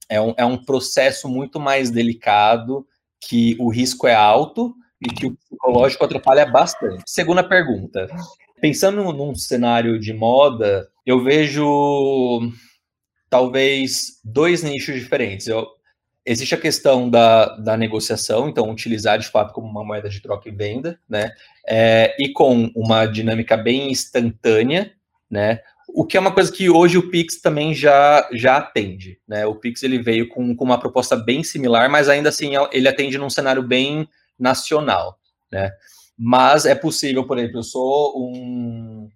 [0.07, 2.87] é, um, é um processo muito mais delicado,
[3.19, 7.05] que o risco é alto e que o psicológico atrapalha bastante.
[7.07, 8.07] Segunda pergunta.
[8.61, 12.53] Pensando num cenário de moda, eu vejo
[13.31, 15.47] talvez dois nichos diferentes.
[15.47, 15.67] Eu,
[16.25, 20.49] Existe a questão da, da negociação, então utilizar de fato como uma moeda de troca
[20.49, 21.33] e venda, né?
[21.67, 24.93] É, e com uma dinâmica bem instantânea,
[25.31, 25.61] né?
[25.89, 29.47] O que é uma coisa que hoje o Pix também já, já atende, né?
[29.47, 33.19] O Pix ele veio com, com uma proposta bem similar, mas ainda assim ele atende
[33.19, 35.19] num cenário bem nacional,
[35.51, 35.73] né?
[36.17, 39.11] Mas é possível, por exemplo, eu sou um,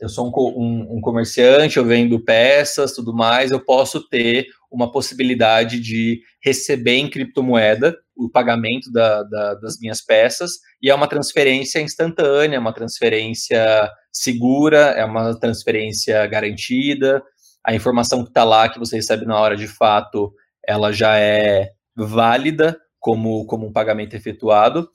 [0.00, 4.90] eu sou um, um, um, comerciante, eu vendo peças, tudo mais, eu posso ter uma
[4.90, 11.06] possibilidade de receber em criptomoeda o pagamento da, da, das minhas peças, e é uma
[11.06, 17.22] transferência instantânea, uma transferência segura, é uma transferência garantida,
[17.62, 20.32] a informação que está lá, que você recebe na hora de fato,
[20.66, 24.88] ela já é válida como, como um pagamento efetuado,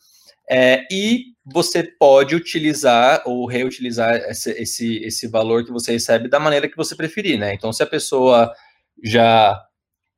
[0.49, 6.39] é, e você pode utilizar ou reutilizar esse, esse, esse valor que você recebe da
[6.39, 7.53] maneira que você preferir, né?
[7.53, 8.51] Então, se a pessoa
[9.03, 9.61] já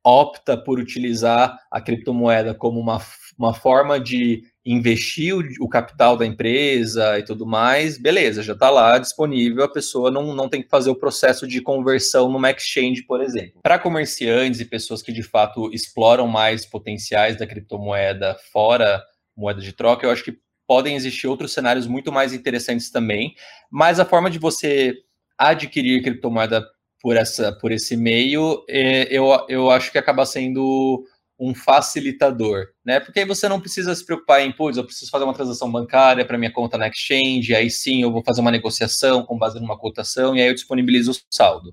[0.02, 2.98] opta por utilizar a criptomoeda como uma,
[3.38, 8.70] uma forma de investir o, o capital da empresa e tudo mais, beleza, já está
[8.70, 13.02] lá disponível, a pessoa não, não tem que fazer o processo de conversão numa exchange,
[13.02, 13.60] por exemplo.
[13.62, 19.02] Para comerciantes e pessoas que de fato exploram mais potenciais da criptomoeda fora
[19.36, 20.36] moeda de troca, eu acho que
[20.68, 23.34] podem existir outros cenários muito mais interessantes também,
[23.70, 24.94] mas a forma de você
[25.38, 26.62] adquirir criptomoeda
[27.00, 31.02] por, essa, por esse meio, é, eu, eu acho que acaba sendo
[31.40, 33.00] um facilitador, né?
[33.00, 36.24] Porque aí você não precisa se preocupar em, putz, eu preciso fazer uma transação bancária
[36.24, 39.78] para minha conta na exchange, aí sim eu vou fazer uma negociação com base numa
[39.78, 41.72] cotação e aí eu disponibilizo o saldo.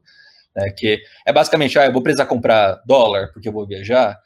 [0.56, 0.70] Né?
[0.70, 4.18] Que é basicamente, ah, eu vou precisar comprar dólar porque eu vou viajar,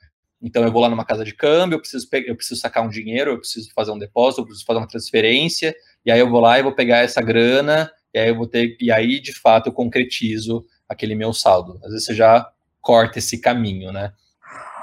[0.42, 3.32] então eu vou lá numa casa de câmbio, eu preciso, eu preciso sacar um dinheiro,
[3.32, 5.76] eu preciso fazer um depósito, eu preciso fazer uma transferência,
[6.06, 8.78] e aí eu vou lá e vou pegar essa grana, e aí eu vou ter,
[8.80, 11.80] e aí de fato eu concretizo aquele meu saldo.
[11.84, 12.50] Às vezes você já
[12.82, 14.14] corta esse caminho, né?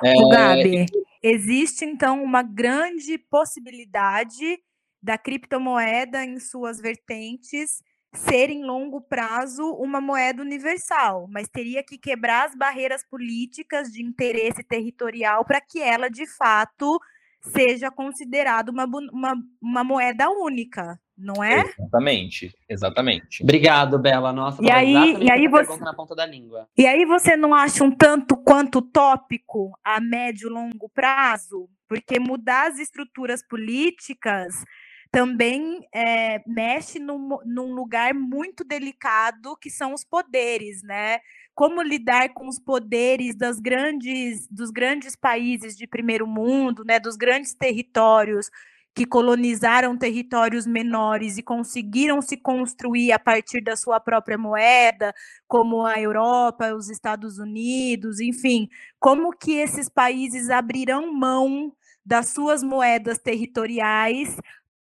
[0.04, 0.14] É...
[0.16, 0.86] O Gabi,
[1.22, 4.58] existe então uma grande possibilidade
[5.02, 7.82] da criptomoeda em suas vertentes
[8.16, 14.02] ser em longo prazo uma moeda universal, mas teria que quebrar as barreiras políticas de
[14.02, 16.98] interesse territorial para que ela, de fato,
[17.40, 20.98] seja considerada uma, uma, uma moeda única.
[21.16, 21.60] não é?
[21.60, 23.42] Exatamente, exatamente.
[23.42, 24.32] Obrigado, Bela.
[24.32, 26.68] Nossa, e aí, e aí você na ponta da língua.
[26.76, 31.68] E aí você não acha um tanto quanto tópico a médio e longo prazo?
[31.88, 34.64] Porque mudar as estruturas políticas
[35.10, 41.20] também é, mexe num, num lugar muito delicado que são os poderes, né?
[41.54, 47.00] Como lidar com os poderes das grandes, dos grandes países de primeiro mundo, né?
[47.00, 48.50] Dos grandes territórios
[48.94, 55.14] que colonizaram territórios menores e conseguiram se construir a partir da sua própria moeda,
[55.46, 62.62] como a Europa, os Estados Unidos, enfim, como que esses países abrirão mão das suas
[62.62, 64.38] moedas territoriais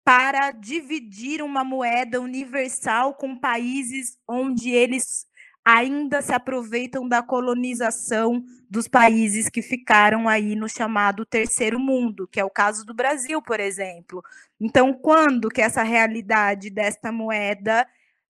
[0.05, 5.25] para dividir uma moeda universal com países onde eles
[5.65, 12.39] ainda se aproveitam da colonização dos países que ficaram aí no chamado terceiro mundo, que
[12.39, 14.23] é o caso do Brasil, por exemplo.
[14.61, 17.87] Então, quando que essa realidade desta moeda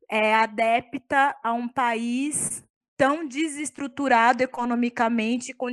[0.10, 2.64] é adepta a um país
[2.96, 5.68] tão desestruturado economicamente, com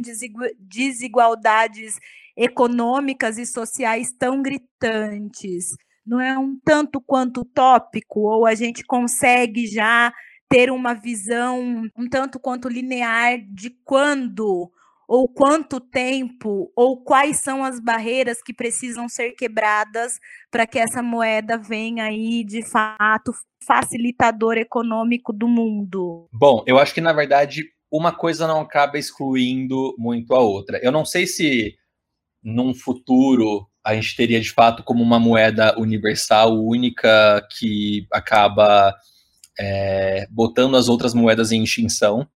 [0.59, 2.01] desigualdades
[2.37, 5.77] econômicas e sociais tão gritantes?
[6.05, 10.13] Não é um tanto quanto tópico, ou a gente consegue já
[10.49, 14.71] ter uma visão um tanto quanto linear de quando
[15.09, 20.19] ou quanto tempo ou quais são as barreiras que precisam ser quebradas
[20.51, 23.33] para que essa moeda venha aí de fato
[23.67, 26.29] facilitador econômico do mundo.
[26.33, 30.79] Bom, eu acho que na verdade uma coisa não acaba excluindo muito a outra.
[30.83, 31.75] Eu não sei se
[32.43, 38.95] num futuro a gente teria de fato como uma moeda universal única que acaba
[39.59, 42.27] é, botando as outras moedas em extinção.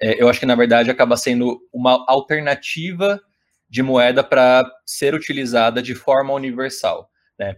[0.00, 3.20] É, eu acho que, na verdade, acaba sendo uma alternativa
[3.68, 7.10] de moeda para ser utilizada de forma universal.
[7.38, 7.56] Né?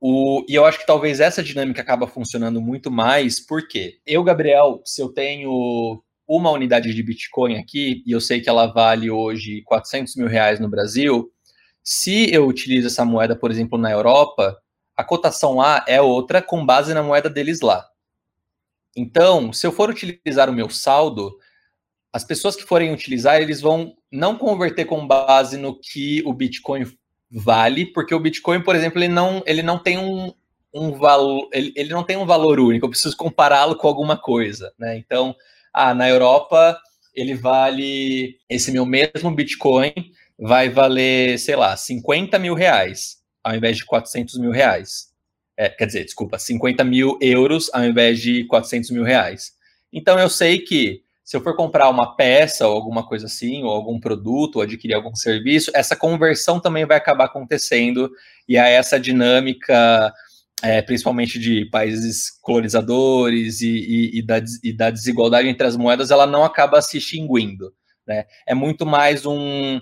[0.00, 4.82] O, e eu acho que talvez essa dinâmica acaba funcionando muito mais, porque eu, Gabriel,
[4.84, 9.62] se eu tenho uma unidade de Bitcoin aqui, e eu sei que ela vale hoje
[9.62, 11.30] 400 mil reais no Brasil,
[11.84, 14.58] se eu utilizo essa moeda, por exemplo, na Europa,
[14.96, 17.86] a cotação lá é outra com base na moeda deles lá.
[18.96, 21.36] Então, se eu for utilizar o meu saldo,
[22.12, 26.86] as pessoas que forem utilizar, eles vão não converter com base no que o Bitcoin
[27.30, 30.32] vale, porque o Bitcoin, por exemplo, ele não, ele não tem um,
[30.72, 34.72] um valor, ele, ele não tem um valor único, eu preciso compará-lo com alguma coisa,
[34.78, 34.96] né?
[34.96, 35.34] Então,
[35.72, 36.78] ah, na Europa
[37.12, 39.92] ele vale esse meu mesmo Bitcoin
[40.38, 45.12] vai valer, sei lá, 50 mil reais, ao invés de 400 mil reais.
[45.56, 49.52] É, quer dizer, desculpa, 50 mil euros ao invés de 400 mil reais.
[49.92, 53.70] Então eu sei que se eu for comprar uma peça ou alguma coisa assim, ou
[53.70, 58.10] algum produto, ou adquirir algum serviço, essa conversão também vai acabar acontecendo,
[58.46, 60.12] e a essa dinâmica,
[60.62, 66.10] é, principalmente de países colonizadores e, e, e, da, e da desigualdade entre as moedas,
[66.10, 67.72] ela não acaba se extinguindo.
[68.06, 68.26] Né?
[68.46, 69.80] É muito mais um,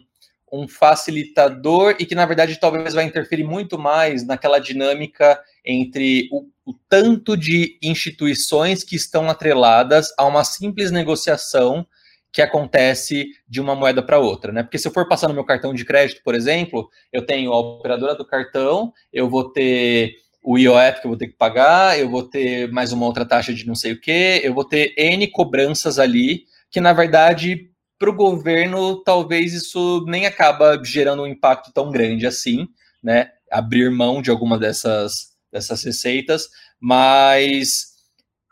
[0.53, 6.45] um facilitador e que, na verdade, talvez vai interferir muito mais naquela dinâmica entre o,
[6.67, 11.87] o, tanto de instituições que estão atreladas a uma simples negociação
[12.31, 14.63] que acontece de uma moeda para outra, né?
[14.63, 17.59] Porque se eu for passar no meu cartão de crédito, por exemplo, eu tenho a
[17.59, 22.11] operadora do cartão, eu vou ter o IOF que eu vou ter que pagar, eu
[22.11, 25.27] vou ter mais uma outra taxa de não sei o que, eu vou ter N
[25.29, 27.71] cobranças ali, que na verdade
[28.03, 32.67] para o governo talvez isso nem acaba gerando um impacto tão grande assim,
[33.01, 33.31] né?
[33.49, 36.49] Abrir mão de alguma dessas dessas receitas,
[36.81, 37.93] mas,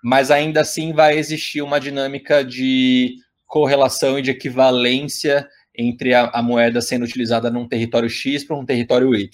[0.05, 6.41] mas ainda assim vai existir uma dinâmica de correlação e de equivalência entre a, a
[6.41, 9.29] moeda sendo utilizada num território X para um território Y.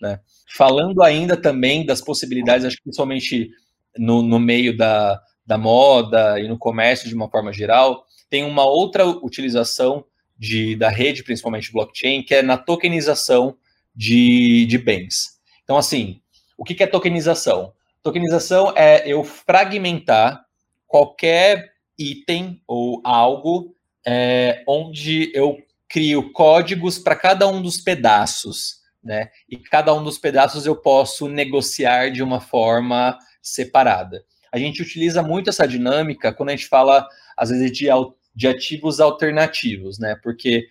[0.00, 0.20] Né?
[0.54, 3.50] Falando ainda também das possibilidades, acho que principalmente
[3.98, 8.64] no, no meio da, da moda e no comércio de uma forma geral, tem uma
[8.64, 10.04] outra utilização
[10.38, 13.56] de, da rede, principalmente blockchain, que é na tokenização
[13.94, 15.38] de, de bens.
[15.64, 16.20] Então, assim,
[16.56, 17.72] o que, é tokenização?
[18.02, 20.44] Tokenização é eu fragmentar
[20.86, 23.74] qualquer item ou algo
[24.06, 25.58] é, onde eu
[25.88, 29.30] crio códigos para cada um dos pedaços, né?
[29.48, 34.24] E cada um dos pedaços eu posso negociar de uma forma separada.
[34.52, 37.06] A gente utiliza muito essa dinâmica quando a gente fala,
[37.36, 37.88] às vezes, de,
[38.36, 40.14] de ativos alternativos, né?
[40.22, 40.68] Porque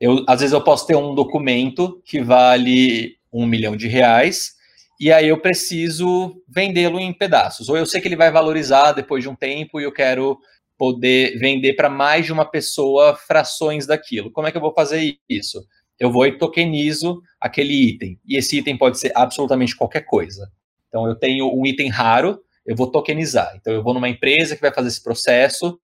[0.00, 4.52] eu, às vezes eu posso ter um documento que vale um milhão de reais
[5.00, 7.68] e aí eu preciso vendê-lo em pedaços.
[7.68, 10.38] Ou eu sei que ele vai valorizar depois de um tempo e eu quero
[10.78, 14.30] poder vender para mais de uma pessoa frações daquilo.
[14.30, 15.64] Como é que eu vou fazer isso?
[15.98, 18.18] Eu vou e tokenizo aquele item.
[18.26, 20.50] E esse item pode ser absolutamente qualquer coisa.
[20.88, 23.54] Então, eu tenho um item raro, eu vou tokenizar.
[23.56, 25.80] Então, eu vou numa empresa que vai fazer esse processo,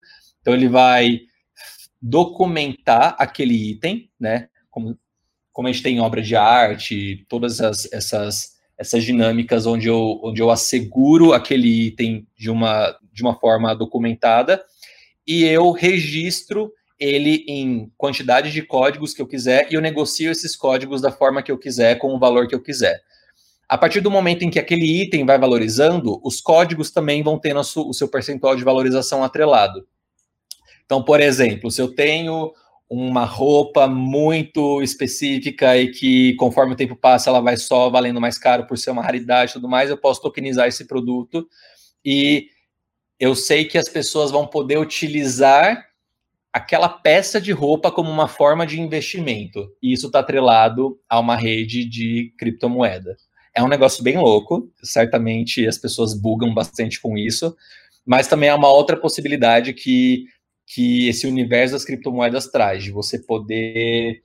[0.42, 1.20] então ele vai
[2.00, 4.48] documentar aquele item, né?
[4.68, 4.98] Como,
[5.52, 10.42] como a gente tem obra de arte, todas as, essas, essas dinâmicas onde eu, onde
[10.42, 14.62] eu asseguro aquele item de uma, de uma forma documentada
[15.26, 20.56] e eu registro ele em quantidade de códigos que eu quiser e eu negocio esses
[20.56, 23.00] códigos da forma que eu quiser, com o valor que eu quiser.
[23.68, 27.56] A partir do momento em que aquele item vai valorizando, os códigos também vão ter
[27.56, 29.86] o seu percentual de valorização atrelado.
[30.92, 32.52] Então, por exemplo, se eu tenho
[32.86, 38.36] uma roupa muito específica e que, conforme o tempo passa, ela vai só valendo mais
[38.36, 41.48] caro por ser uma raridade e tudo mais, eu posso tokenizar esse produto
[42.04, 42.48] e
[43.18, 45.82] eu sei que as pessoas vão poder utilizar
[46.52, 49.74] aquela peça de roupa como uma forma de investimento.
[49.82, 53.16] E isso está atrelado a uma rede de criptomoeda.
[53.54, 57.56] É um negócio bem louco, certamente as pessoas bugam bastante com isso,
[58.04, 60.26] mas também é uma outra possibilidade que
[60.66, 64.20] que esse universo das criptomoedas traz, de você poder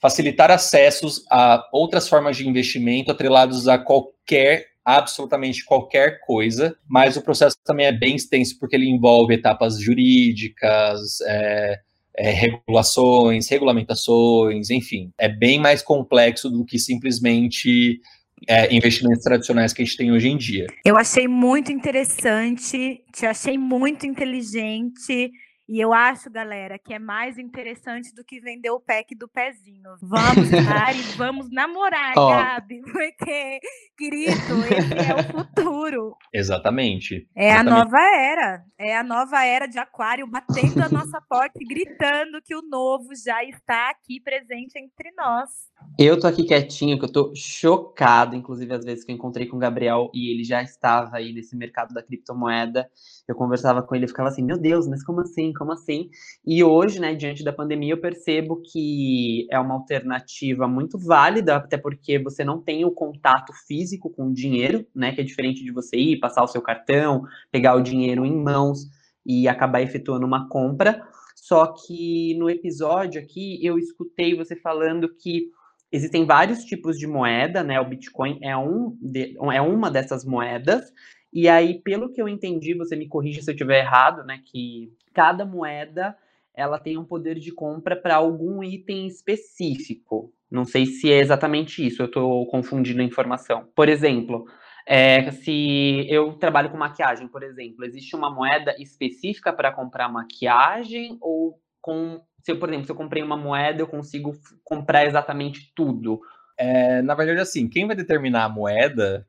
[0.00, 7.22] facilitar acessos a outras formas de investimento atrelados a qualquer, absolutamente qualquer coisa, mas o
[7.22, 11.80] processo também é bem extenso porque ele envolve etapas jurídicas, é,
[12.16, 18.00] é, regulações, regulamentações, enfim, é bem mais complexo do que simplesmente
[18.46, 20.66] é, investimentos tradicionais que a gente tem hoje em dia.
[20.84, 25.30] Eu achei muito interessante, te achei muito inteligente.
[25.68, 29.96] E eu acho, galera, que é mais interessante do que vender o pack do pezinho.
[30.00, 32.30] Vamos, Ari, vamos namorar, oh.
[32.30, 33.60] Gabi, porque,
[33.96, 34.32] querido,
[34.64, 36.16] esse é o futuro.
[36.32, 37.28] Exatamente.
[37.36, 37.70] É Exatamente.
[37.70, 38.64] a nova era.
[38.78, 43.14] É a nova era de aquário batendo a nossa porta e gritando que o novo
[43.14, 45.50] já está aqui presente entre nós.
[45.98, 49.56] Eu tô aqui quietinho, que eu tô chocado, inclusive às vezes que eu encontrei com
[49.56, 52.88] o Gabriel e ele já estava aí nesse mercado da criptomoeda.
[53.28, 55.52] Eu conversava com ele e ficava assim, meu Deus, mas como assim?
[55.52, 56.08] Como assim?
[56.46, 61.76] E hoje, né, diante da pandemia, eu percebo que é uma alternativa muito válida, até
[61.76, 65.70] porque você não tem o contato físico com o dinheiro, né, que é diferente de
[65.70, 67.22] você ir, passar o seu cartão,
[67.52, 68.86] pegar o dinheiro em mãos
[69.26, 71.02] e acabar efetuando uma compra.
[71.36, 75.50] Só que no episódio aqui eu escutei você falando que
[75.92, 77.80] existem vários tipos de moeda, né?
[77.80, 80.92] O Bitcoin é, um de, é uma dessas moedas.
[81.32, 84.40] E aí, pelo que eu entendi, você me corrija se eu estiver errado, né?
[84.44, 86.16] Que cada moeda
[86.54, 90.32] ela tem um poder de compra para algum item específico.
[90.50, 93.68] Não sei se é exatamente isso, eu estou confundindo a informação.
[93.76, 94.46] Por exemplo,
[94.86, 101.18] é, se eu trabalho com maquiagem, por exemplo, existe uma moeda específica para comprar maquiagem
[101.20, 104.32] ou com se eu, por exemplo, se eu comprei uma moeda, eu consigo
[104.64, 106.20] comprar exatamente tudo.
[106.56, 109.26] É, na verdade, assim, quem vai determinar a moeda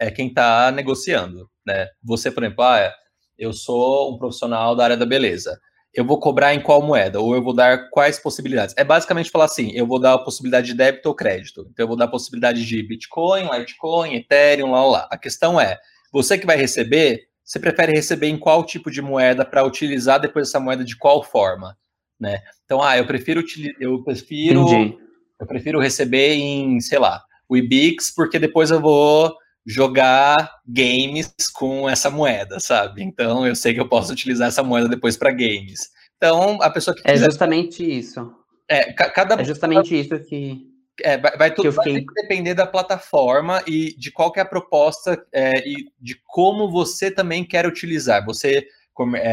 [0.00, 1.88] é quem está negociando, né?
[2.02, 2.92] Você, por exemplo, ah,
[3.38, 5.58] eu sou um profissional da área da beleza.
[5.92, 7.20] Eu vou cobrar em qual moeda?
[7.20, 8.74] Ou eu vou dar quais possibilidades?
[8.78, 11.66] É basicamente falar assim: eu vou dar a possibilidade de débito ou crédito.
[11.70, 15.08] Então, eu vou dar a possibilidade de Bitcoin, Litecoin, Ethereum, lá, lá.
[15.10, 15.78] A questão é:
[16.12, 20.48] você que vai receber, você prefere receber em qual tipo de moeda para utilizar depois
[20.48, 21.76] essa moeda de qual forma?
[22.20, 22.38] né?
[22.64, 23.42] Então, ah, eu prefiro
[23.80, 24.98] eu prefiro Entendi.
[25.40, 29.34] eu prefiro receber em, sei lá, o Ibix, porque depois eu vou
[29.66, 33.02] jogar games com essa moeda, sabe?
[33.02, 35.90] Então, eu sei que eu posso utilizar essa moeda depois para games.
[36.16, 38.34] Então, a pessoa que É justamente isso.
[38.68, 40.70] É, cada É justamente isso que
[41.02, 42.04] é, vai, vai, tudo, fiquei...
[42.04, 47.10] vai depender da plataforma e de qual é a proposta é, e de como você
[47.10, 48.24] também quer utilizar.
[48.24, 48.66] Você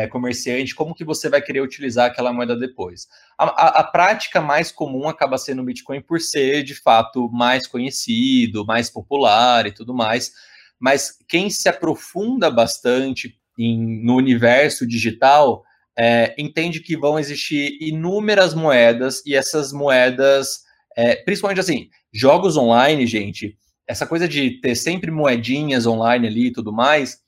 [0.09, 3.07] comerciante, como que você vai querer utilizar aquela moeda depois.
[3.37, 7.67] A, a, a, prática mais comum acaba sendo o Bitcoin por ser, de fato, mais
[7.67, 10.31] conhecido, mais popular e tudo mais,
[10.79, 15.63] mas quem se aprofunda bastante em, no universo digital
[15.97, 20.59] é, entende que vão existir inúmeras moedas e essas moedas,
[20.95, 23.57] é, principalmente assim, jogos online, gente,
[23.87, 27.19] essa coisa de ter sempre moedinhas online ali e tudo mais,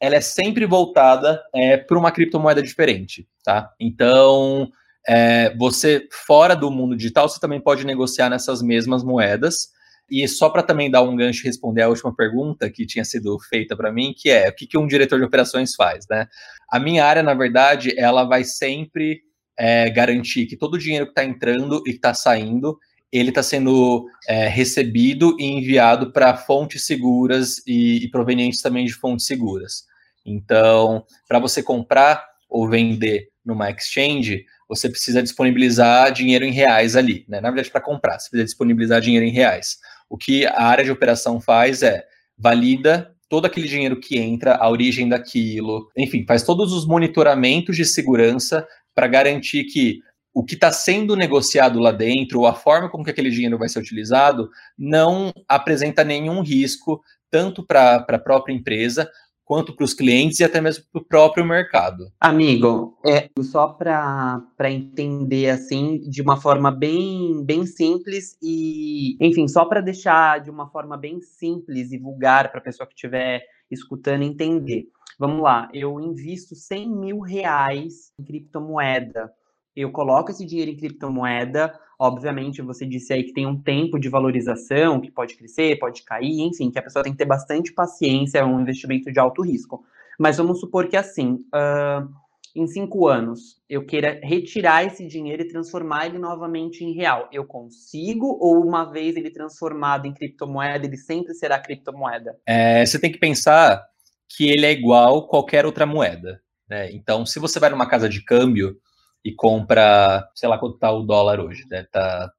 [0.00, 3.72] ela é sempre voltada é, para uma criptomoeda diferente, tá?
[3.80, 4.70] Então,
[5.06, 9.76] é, você, fora do mundo digital, você também pode negociar nessas mesmas moedas.
[10.10, 13.38] E só para também dar um gancho e responder a última pergunta que tinha sido
[13.40, 16.26] feita para mim, que é o que, que um diretor de operações faz, né?
[16.70, 19.20] A minha área, na verdade, ela vai sempre
[19.58, 22.78] é, garantir que todo o dinheiro que está entrando e que está saindo,
[23.12, 28.94] ele está sendo é, recebido e enviado para fontes seguras e, e, provenientes também de
[28.94, 29.84] fontes seguras.
[30.28, 37.24] Então, para você comprar ou vender numa exchange, você precisa disponibilizar dinheiro em reais ali,
[37.28, 37.40] né?
[37.40, 39.78] Na verdade, para comprar, você precisa disponibilizar dinheiro em reais.
[40.08, 42.04] O que a área de operação faz é
[42.36, 47.84] valida todo aquele dinheiro que entra, a origem daquilo, enfim, faz todos os monitoramentos de
[47.84, 50.00] segurança para garantir que
[50.32, 53.68] o que está sendo negociado lá dentro, ou a forma como que aquele dinheiro vai
[53.68, 54.48] ser utilizado,
[54.78, 59.10] não apresenta nenhum risco, tanto para a própria empresa,
[59.48, 62.12] quanto para os clientes e até mesmo para o próprio mercado.
[62.20, 69.64] Amigo, é só para entender assim de uma forma bem, bem simples e, enfim, só
[69.64, 73.40] para deixar de uma forma bem simples e vulgar para a pessoa que estiver
[73.70, 74.84] escutando entender.
[75.18, 79.32] Vamos lá, eu invisto 100 mil reais em criptomoeda
[79.78, 81.72] eu coloco esse dinheiro em criptomoeda.
[81.98, 86.40] Obviamente, você disse aí que tem um tempo de valorização, que pode crescer, pode cair,
[86.40, 89.84] enfim, que a pessoa tem que ter bastante paciência, é um investimento de alto risco.
[90.18, 92.08] Mas vamos supor que assim, uh,
[92.54, 97.28] em cinco anos, eu queira retirar esse dinheiro e transformar ele novamente em real.
[97.32, 98.38] Eu consigo?
[98.40, 102.36] Ou uma vez ele transformado em criptomoeda, ele sempre será criptomoeda?
[102.46, 103.84] É, você tem que pensar
[104.28, 106.40] que ele é igual qualquer outra moeda.
[106.68, 106.92] Né?
[106.92, 108.76] Então, se você vai numa casa de câmbio
[109.24, 112.32] e compra, sei lá quanto tá o dólar hoje, deve tá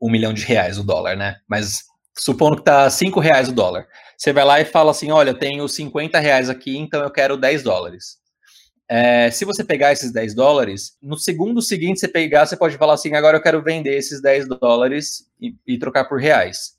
[0.00, 1.36] um milhão de reais o dólar, né?
[1.48, 1.84] Mas
[2.16, 3.86] supondo que tá cinco reais o dólar.
[4.16, 7.36] Você vai lá e fala assim, olha, eu tenho 50 reais aqui, então eu quero
[7.36, 8.18] 10 dólares.
[8.88, 12.94] É, se você pegar esses 10 dólares, no segundo seguinte você pegar, você pode falar
[12.94, 16.74] assim, agora eu quero vender esses 10 dólares e, e trocar por reais.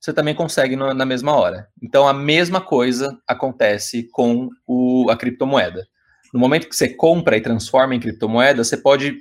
[0.00, 1.68] Você também consegue no, na mesma hora.
[1.82, 5.86] Então a mesma coisa acontece com o, a criptomoeda.
[6.32, 9.16] No momento que você compra e transforma em criptomoeda, você pode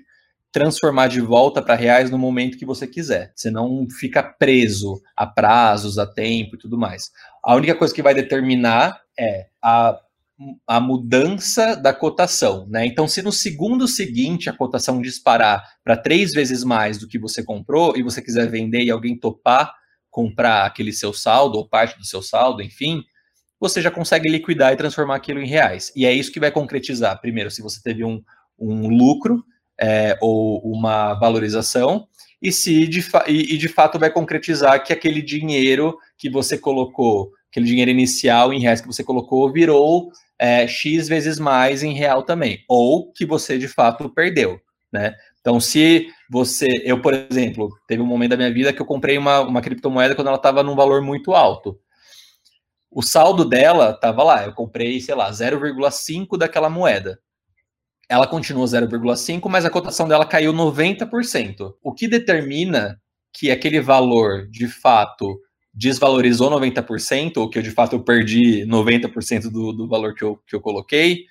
[0.51, 3.32] transformar de volta para reais no momento que você quiser.
[3.36, 7.12] Você não fica preso a prazos, a tempo e tudo mais.
[7.43, 9.99] A única coisa que vai determinar é a,
[10.68, 12.86] a mudança da cotação, né?
[12.86, 17.43] Então, se no segundo seguinte a cotação disparar para três vezes mais do que você
[17.43, 19.74] comprou e você quiser vender e alguém topar
[20.10, 23.03] comprar aquele seu saldo ou parte do seu saldo, enfim,
[23.60, 25.91] você já consegue liquidar e transformar aquilo em reais.
[25.95, 28.24] E é isso que vai concretizar, primeiro, se você teve um,
[28.57, 29.43] um lucro
[29.80, 32.07] é, ou uma valorização,
[32.41, 37.32] e se de, e, e de fato vai concretizar que aquele dinheiro que você colocou,
[37.49, 42.24] aquele dinheiro inicial em reais que você colocou, virou é, X vezes mais em real
[42.24, 44.60] também, ou que você de fato perdeu,
[44.91, 45.14] né?
[45.41, 49.18] Então, se você, eu, por exemplo, teve um momento da minha vida que eu comprei
[49.18, 51.80] uma, uma criptomoeda quando ela estava num valor muito alto
[52.92, 57.20] o saldo dela estava lá, eu comprei, sei lá, 0,5 daquela moeda.
[58.08, 61.76] Ela continua 0,5, mas a cotação dela caiu 90%.
[61.84, 63.00] O que determina
[63.32, 65.40] que aquele valor, de fato,
[65.72, 70.38] desvalorizou 90%, ou que eu, de fato eu perdi 90% do, do valor que eu,
[70.48, 71.26] que eu coloquei,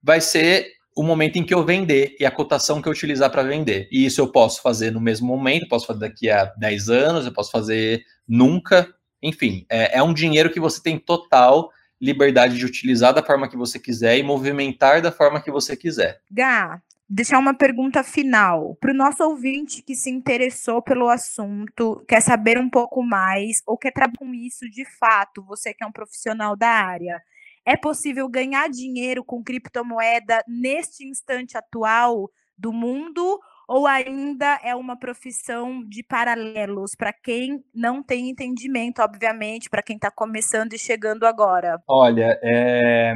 [0.00, 3.42] vai ser o momento em que eu vender e a cotação que eu utilizar para
[3.42, 3.88] vender.
[3.90, 7.32] E isso eu posso fazer no mesmo momento, posso fazer daqui a 10 anos, eu
[7.32, 8.88] posso fazer nunca,
[9.22, 11.70] enfim, é, é um dinheiro que você tem total
[12.00, 16.20] liberdade de utilizar da forma que você quiser e movimentar da forma que você quiser.
[16.28, 22.20] Gá, deixar uma pergunta final para o nosso ouvinte que se interessou pelo assunto, quer
[22.20, 25.92] saber um pouco mais ou quer trabalhar com isso de fato, você que é um
[25.92, 27.22] profissional da área.
[27.64, 33.38] É possível ganhar dinheiro com criptomoeda neste instante atual do mundo
[33.72, 39.96] ou ainda é uma profissão de paralelos para quem não tem entendimento, obviamente, para quem
[39.96, 41.82] está começando e chegando agora?
[41.88, 43.14] Olha, é...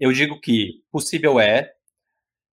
[0.00, 1.70] eu digo que possível é,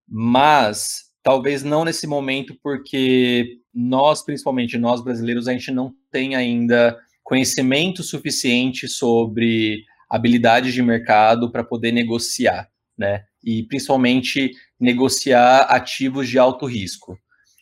[0.06, 7.00] mas talvez não nesse momento, porque nós, principalmente nós brasileiros, a gente não tem ainda
[7.24, 13.24] conhecimento suficiente sobre habilidades de mercado para poder negociar, né?
[13.50, 17.18] E principalmente negociar ativos de alto risco.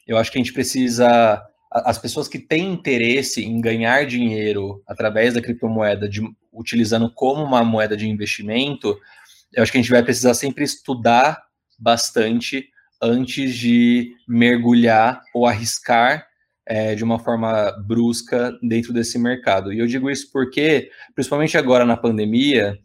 [0.08, 1.40] Eu acho que a gente precisa.
[1.72, 6.22] As pessoas que têm interesse em ganhar dinheiro através da criptomoeda, de,
[6.52, 8.98] utilizando como uma moeda de investimento,
[9.54, 11.44] eu acho que a gente vai precisar sempre estudar
[11.78, 12.68] bastante
[13.00, 16.26] antes de mergulhar ou arriscar
[16.66, 19.72] é, de uma forma brusca dentro desse mercado.
[19.72, 22.80] E eu digo isso porque, principalmente agora na pandemia,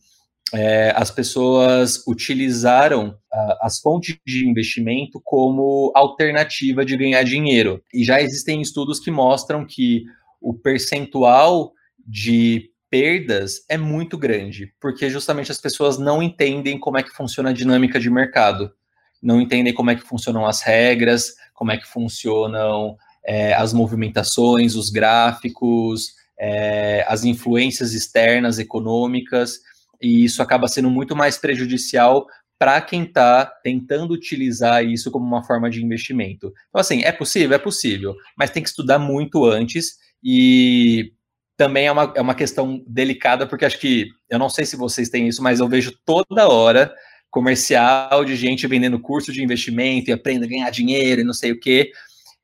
[0.53, 7.83] é, as pessoas utilizaram uh, as fontes de investimento como alternativa de ganhar dinheiro.
[7.95, 10.05] E já existem estudos que mostram que
[10.41, 11.73] o percentual
[12.05, 17.51] de perdas é muito grande, porque justamente as pessoas não entendem como é que funciona
[17.51, 18.73] a dinâmica de mercado,
[19.23, 24.75] não entendem como é que funcionam as regras, como é que funcionam é, as movimentações,
[24.75, 29.61] os gráficos, é, as influências externas econômicas
[30.01, 32.27] e isso acaba sendo muito mais prejudicial
[32.59, 36.53] para quem está tentando utilizar isso como uma forma de investimento.
[36.69, 37.57] Então, assim, é possível?
[37.57, 41.13] É possível, mas tem que estudar muito antes e
[41.57, 45.09] também é uma, é uma questão delicada, porque acho que, eu não sei se vocês
[45.09, 46.93] têm isso, mas eu vejo toda hora
[47.31, 51.53] comercial de gente vendendo curso de investimento e aprenda a ganhar dinheiro e não sei
[51.53, 51.91] o quê.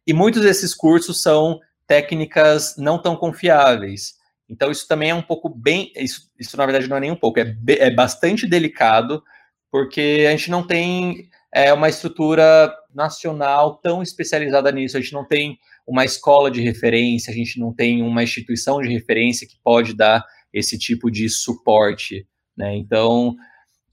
[0.06, 4.15] E muitos desses cursos são técnicas não tão confiáveis.
[4.48, 5.92] Então, isso também é um pouco bem.
[5.96, 9.22] Isso, isso na verdade, não é nem um pouco, é, é bastante delicado,
[9.70, 15.24] porque a gente não tem é, uma estrutura nacional tão especializada nisso, a gente não
[15.24, 19.94] tem uma escola de referência, a gente não tem uma instituição de referência que pode
[19.94, 22.26] dar esse tipo de suporte.
[22.56, 22.76] Né?
[22.76, 23.36] Então,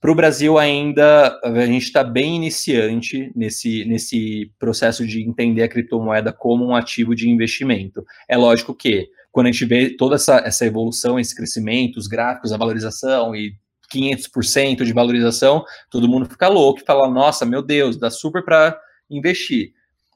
[0.03, 5.69] para o Brasil ainda, a gente está bem iniciante nesse, nesse processo de entender a
[5.69, 8.03] criptomoeda como um ativo de investimento.
[8.27, 12.53] É lógico que, quando a gente vê toda essa, essa evolução, esse crescimento, os gráficos,
[12.53, 13.55] a valorização e
[13.91, 18.79] 500% de valorização, todo mundo fica louco e fala, nossa, meu Deus, dá super para
[19.09, 19.73] investir.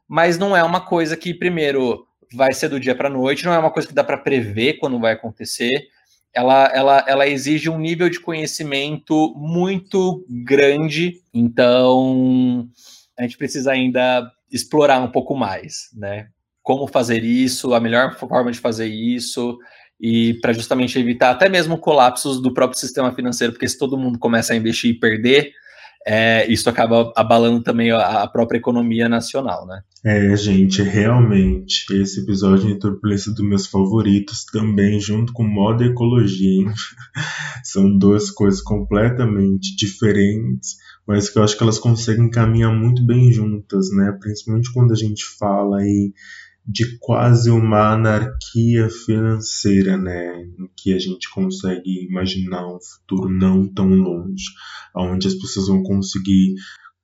[0.08, 3.54] Mas não é uma coisa que, primeiro, vai ser do dia para a noite, não
[3.54, 5.88] é uma coisa que dá para prever quando vai acontecer,
[6.32, 12.70] ela, ela, ela exige um nível de conhecimento muito grande, então
[13.18, 16.28] a gente precisa ainda explorar um pouco mais, né?
[16.68, 19.58] Como fazer isso, a melhor forma de fazer isso,
[19.98, 24.20] e para justamente evitar até mesmo colapsos do próprio sistema financeiro, porque se todo mundo
[24.20, 25.54] começa a investir e perder,
[26.06, 29.80] é, isso acaba abalando também a, a, própria economia nacional, né?
[30.06, 35.88] É, gente, realmente, esse episódio de Turbulência dos meus favoritos também, junto com moda e
[35.88, 36.66] ecologia, hein?
[37.64, 40.76] são duas coisas completamente diferentes,
[41.08, 44.18] mas que eu acho que elas conseguem caminhar muito bem juntas, né?
[44.20, 46.12] Principalmente quando a gente fala aí
[46.68, 53.66] de quase uma anarquia financeira, né, em que a gente consegue imaginar um futuro não
[53.72, 54.44] tão longe,
[54.94, 56.56] onde as pessoas vão conseguir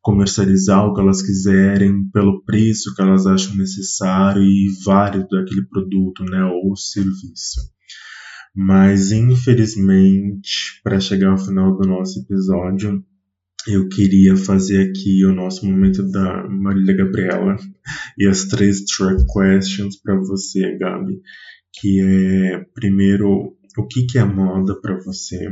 [0.02, 6.26] comercializar o que elas quiserem pelo preço que elas acham necessário e válido daquele produto,
[6.26, 7.62] né, ou serviço.
[8.54, 13.04] Mas infelizmente, para chegar ao final do nosso episódio,
[13.68, 17.56] eu queria fazer aqui o nosso momento da Marília Gabriela
[18.18, 21.22] e as três track questions para você, Gabi,
[21.72, 25.50] que é primeiro o que, que é moda para você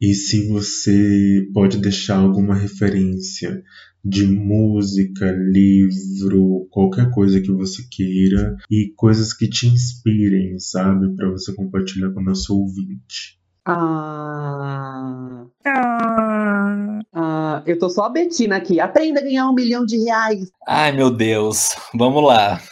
[0.00, 3.62] e se você pode deixar alguma referência
[4.04, 11.30] de música, livro, qualquer coisa que você queira e coisas que te inspirem, sabe, para
[11.30, 13.35] você compartilhar com o nosso ouvinte.
[13.68, 15.44] Ah.
[15.66, 17.00] Ah.
[17.12, 17.62] ah.
[17.66, 18.78] Eu tô só a Betina aqui.
[18.78, 20.52] Aprenda a ganhar um milhão de reais.
[20.68, 21.74] Ai, meu Deus.
[21.92, 22.62] Vamos lá.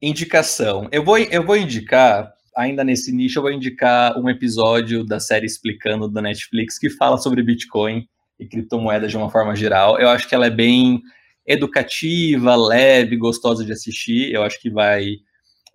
[0.00, 0.88] Indicação.
[0.92, 5.46] Eu vou, eu vou indicar, ainda nesse nicho, eu vou indicar um episódio da série
[5.46, 8.06] Explicando da Netflix que fala sobre Bitcoin
[8.38, 9.98] e criptomoedas de uma forma geral.
[9.98, 11.00] Eu acho que ela é bem
[11.44, 14.32] educativa, leve, gostosa de assistir.
[14.32, 15.16] Eu acho que vai,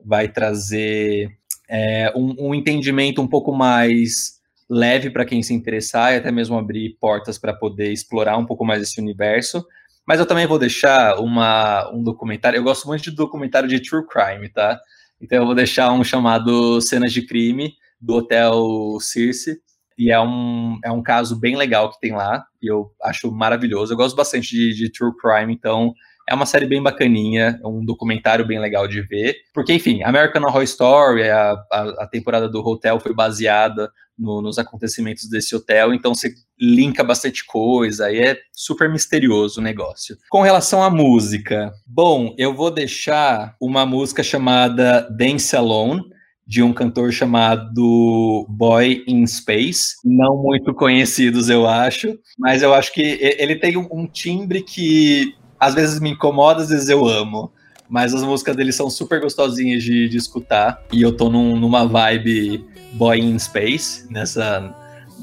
[0.05, 1.37] vai trazer
[1.69, 4.36] é, um, um entendimento um pouco mais
[4.69, 8.65] leve para quem se interessar e até mesmo abrir portas para poder explorar um pouco
[8.65, 9.65] mais esse universo.
[10.05, 12.57] Mas eu também vou deixar uma, um documentário.
[12.57, 14.79] Eu gosto muito de documentário de true crime, tá?
[15.21, 19.59] Então eu vou deixar um chamado Cenas de Crime do Hotel Circe.
[19.97, 22.45] E é um, é um caso bem legal que tem lá.
[22.61, 23.93] E eu acho maravilhoso.
[23.93, 25.93] Eu gosto bastante de, de true crime, então
[26.27, 29.35] é uma série bem bacaninha, é um documentário bem legal de ver.
[29.53, 34.57] Porque, enfim, American Horror Story, a, a, a temporada do Hotel foi baseada no, nos
[34.57, 40.17] acontecimentos desse hotel, então você linka bastante coisa e é super misterioso o negócio.
[40.29, 46.01] Com relação à música, bom, eu vou deixar uma música chamada Dance Alone,
[46.47, 52.93] de um cantor chamado Boy in Space, não muito conhecidos, eu acho, mas eu acho
[52.93, 57.51] que ele tem um timbre que às vezes me incomoda, às vezes eu amo.
[57.89, 60.81] Mas as músicas dele são super gostosinhas de, de escutar.
[60.91, 64.75] E eu tô num, numa vibe Boy in Space, nessa,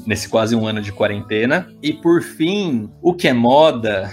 [0.05, 1.71] nesse quase um ano de quarentena.
[1.81, 4.11] E por fim, o que é moda?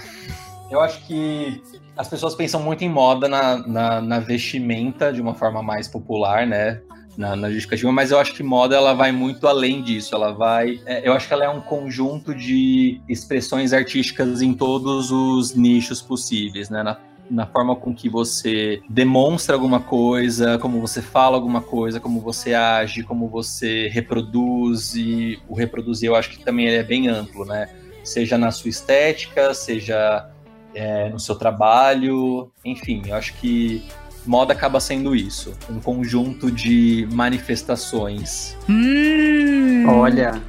[0.70, 1.62] Eu acho que
[1.96, 6.46] as pessoas pensam muito em moda na, na, na vestimenta de uma forma mais popular,
[6.46, 6.80] né?
[7.16, 10.14] Na, na, justificativa, mas eu acho que moda ela vai muito além disso.
[10.14, 10.80] Ela vai.
[10.86, 16.00] É, eu acho que ela é um conjunto de expressões artísticas em todos os nichos
[16.00, 16.82] possíveis, né?
[16.82, 16.96] Na,
[17.30, 22.54] na forma com que você demonstra alguma coisa, como você fala alguma coisa, como você
[22.54, 24.94] age, como você reproduz.
[24.94, 27.68] E o reproduzir eu acho que também é bem amplo, né?
[28.02, 30.32] Seja na sua estética, seja
[30.74, 33.82] é, no seu trabalho, enfim, eu acho que
[34.26, 38.56] moda acaba sendo isso, um conjunto de manifestações.
[38.68, 39.84] Hum.
[39.88, 40.40] Olha,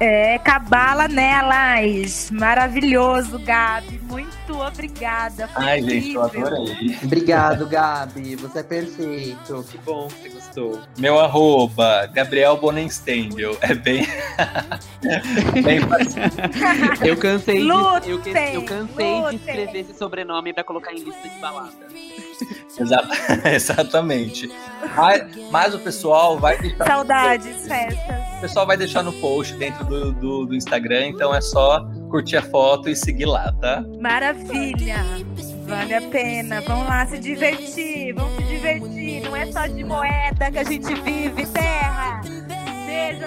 [0.00, 2.30] É, cabala nelas.
[2.30, 4.00] Maravilhoso, Gabi.
[4.08, 5.48] Muito obrigada.
[5.48, 6.00] Foi Ai, incrível.
[6.00, 6.98] gente, eu adorei.
[7.02, 8.36] Obrigado, Gabi.
[8.36, 9.64] Você é perfeito.
[9.68, 10.80] Que bom que você gostou.
[10.96, 13.56] Meu arroba, Gabriel Bonenstendel.
[13.60, 14.06] É bem.
[15.64, 15.80] bem
[17.04, 18.22] eu cansei, de, eu,
[18.54, 21.72] eu cansei de escrever esse sobrenome para colocar em lista de balada.
[23.52, 24.48] Exatamente.
[24.94, 26.86] Mas, mas, o pessoal vai deixar.
[26.86, 28.17] Saudades, festas.
[28.38, 32.36] O pessoal vai deixar no post dentro do, do, do Instagram, então é só curtir
[32.36, 33.84] a foto e seguir lá, tá?
[34.00, 35.04] Maravilha!
[35.66, 36.60] Vale a pena.
[36.62, 38.14] Vamos lá se divertir.
[38.14, 39.22] Vamos se divertir.
[39.22, 42.20] Não é só de moeda que a gente vive, terra.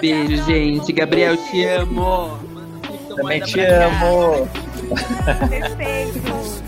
[0.00, 0.92] Beijo gente.
[0.92, 2.38] Gabriel, te amo.
[3.14, 4.48] Também te amo.
[5.48, 6.61] Perfeito.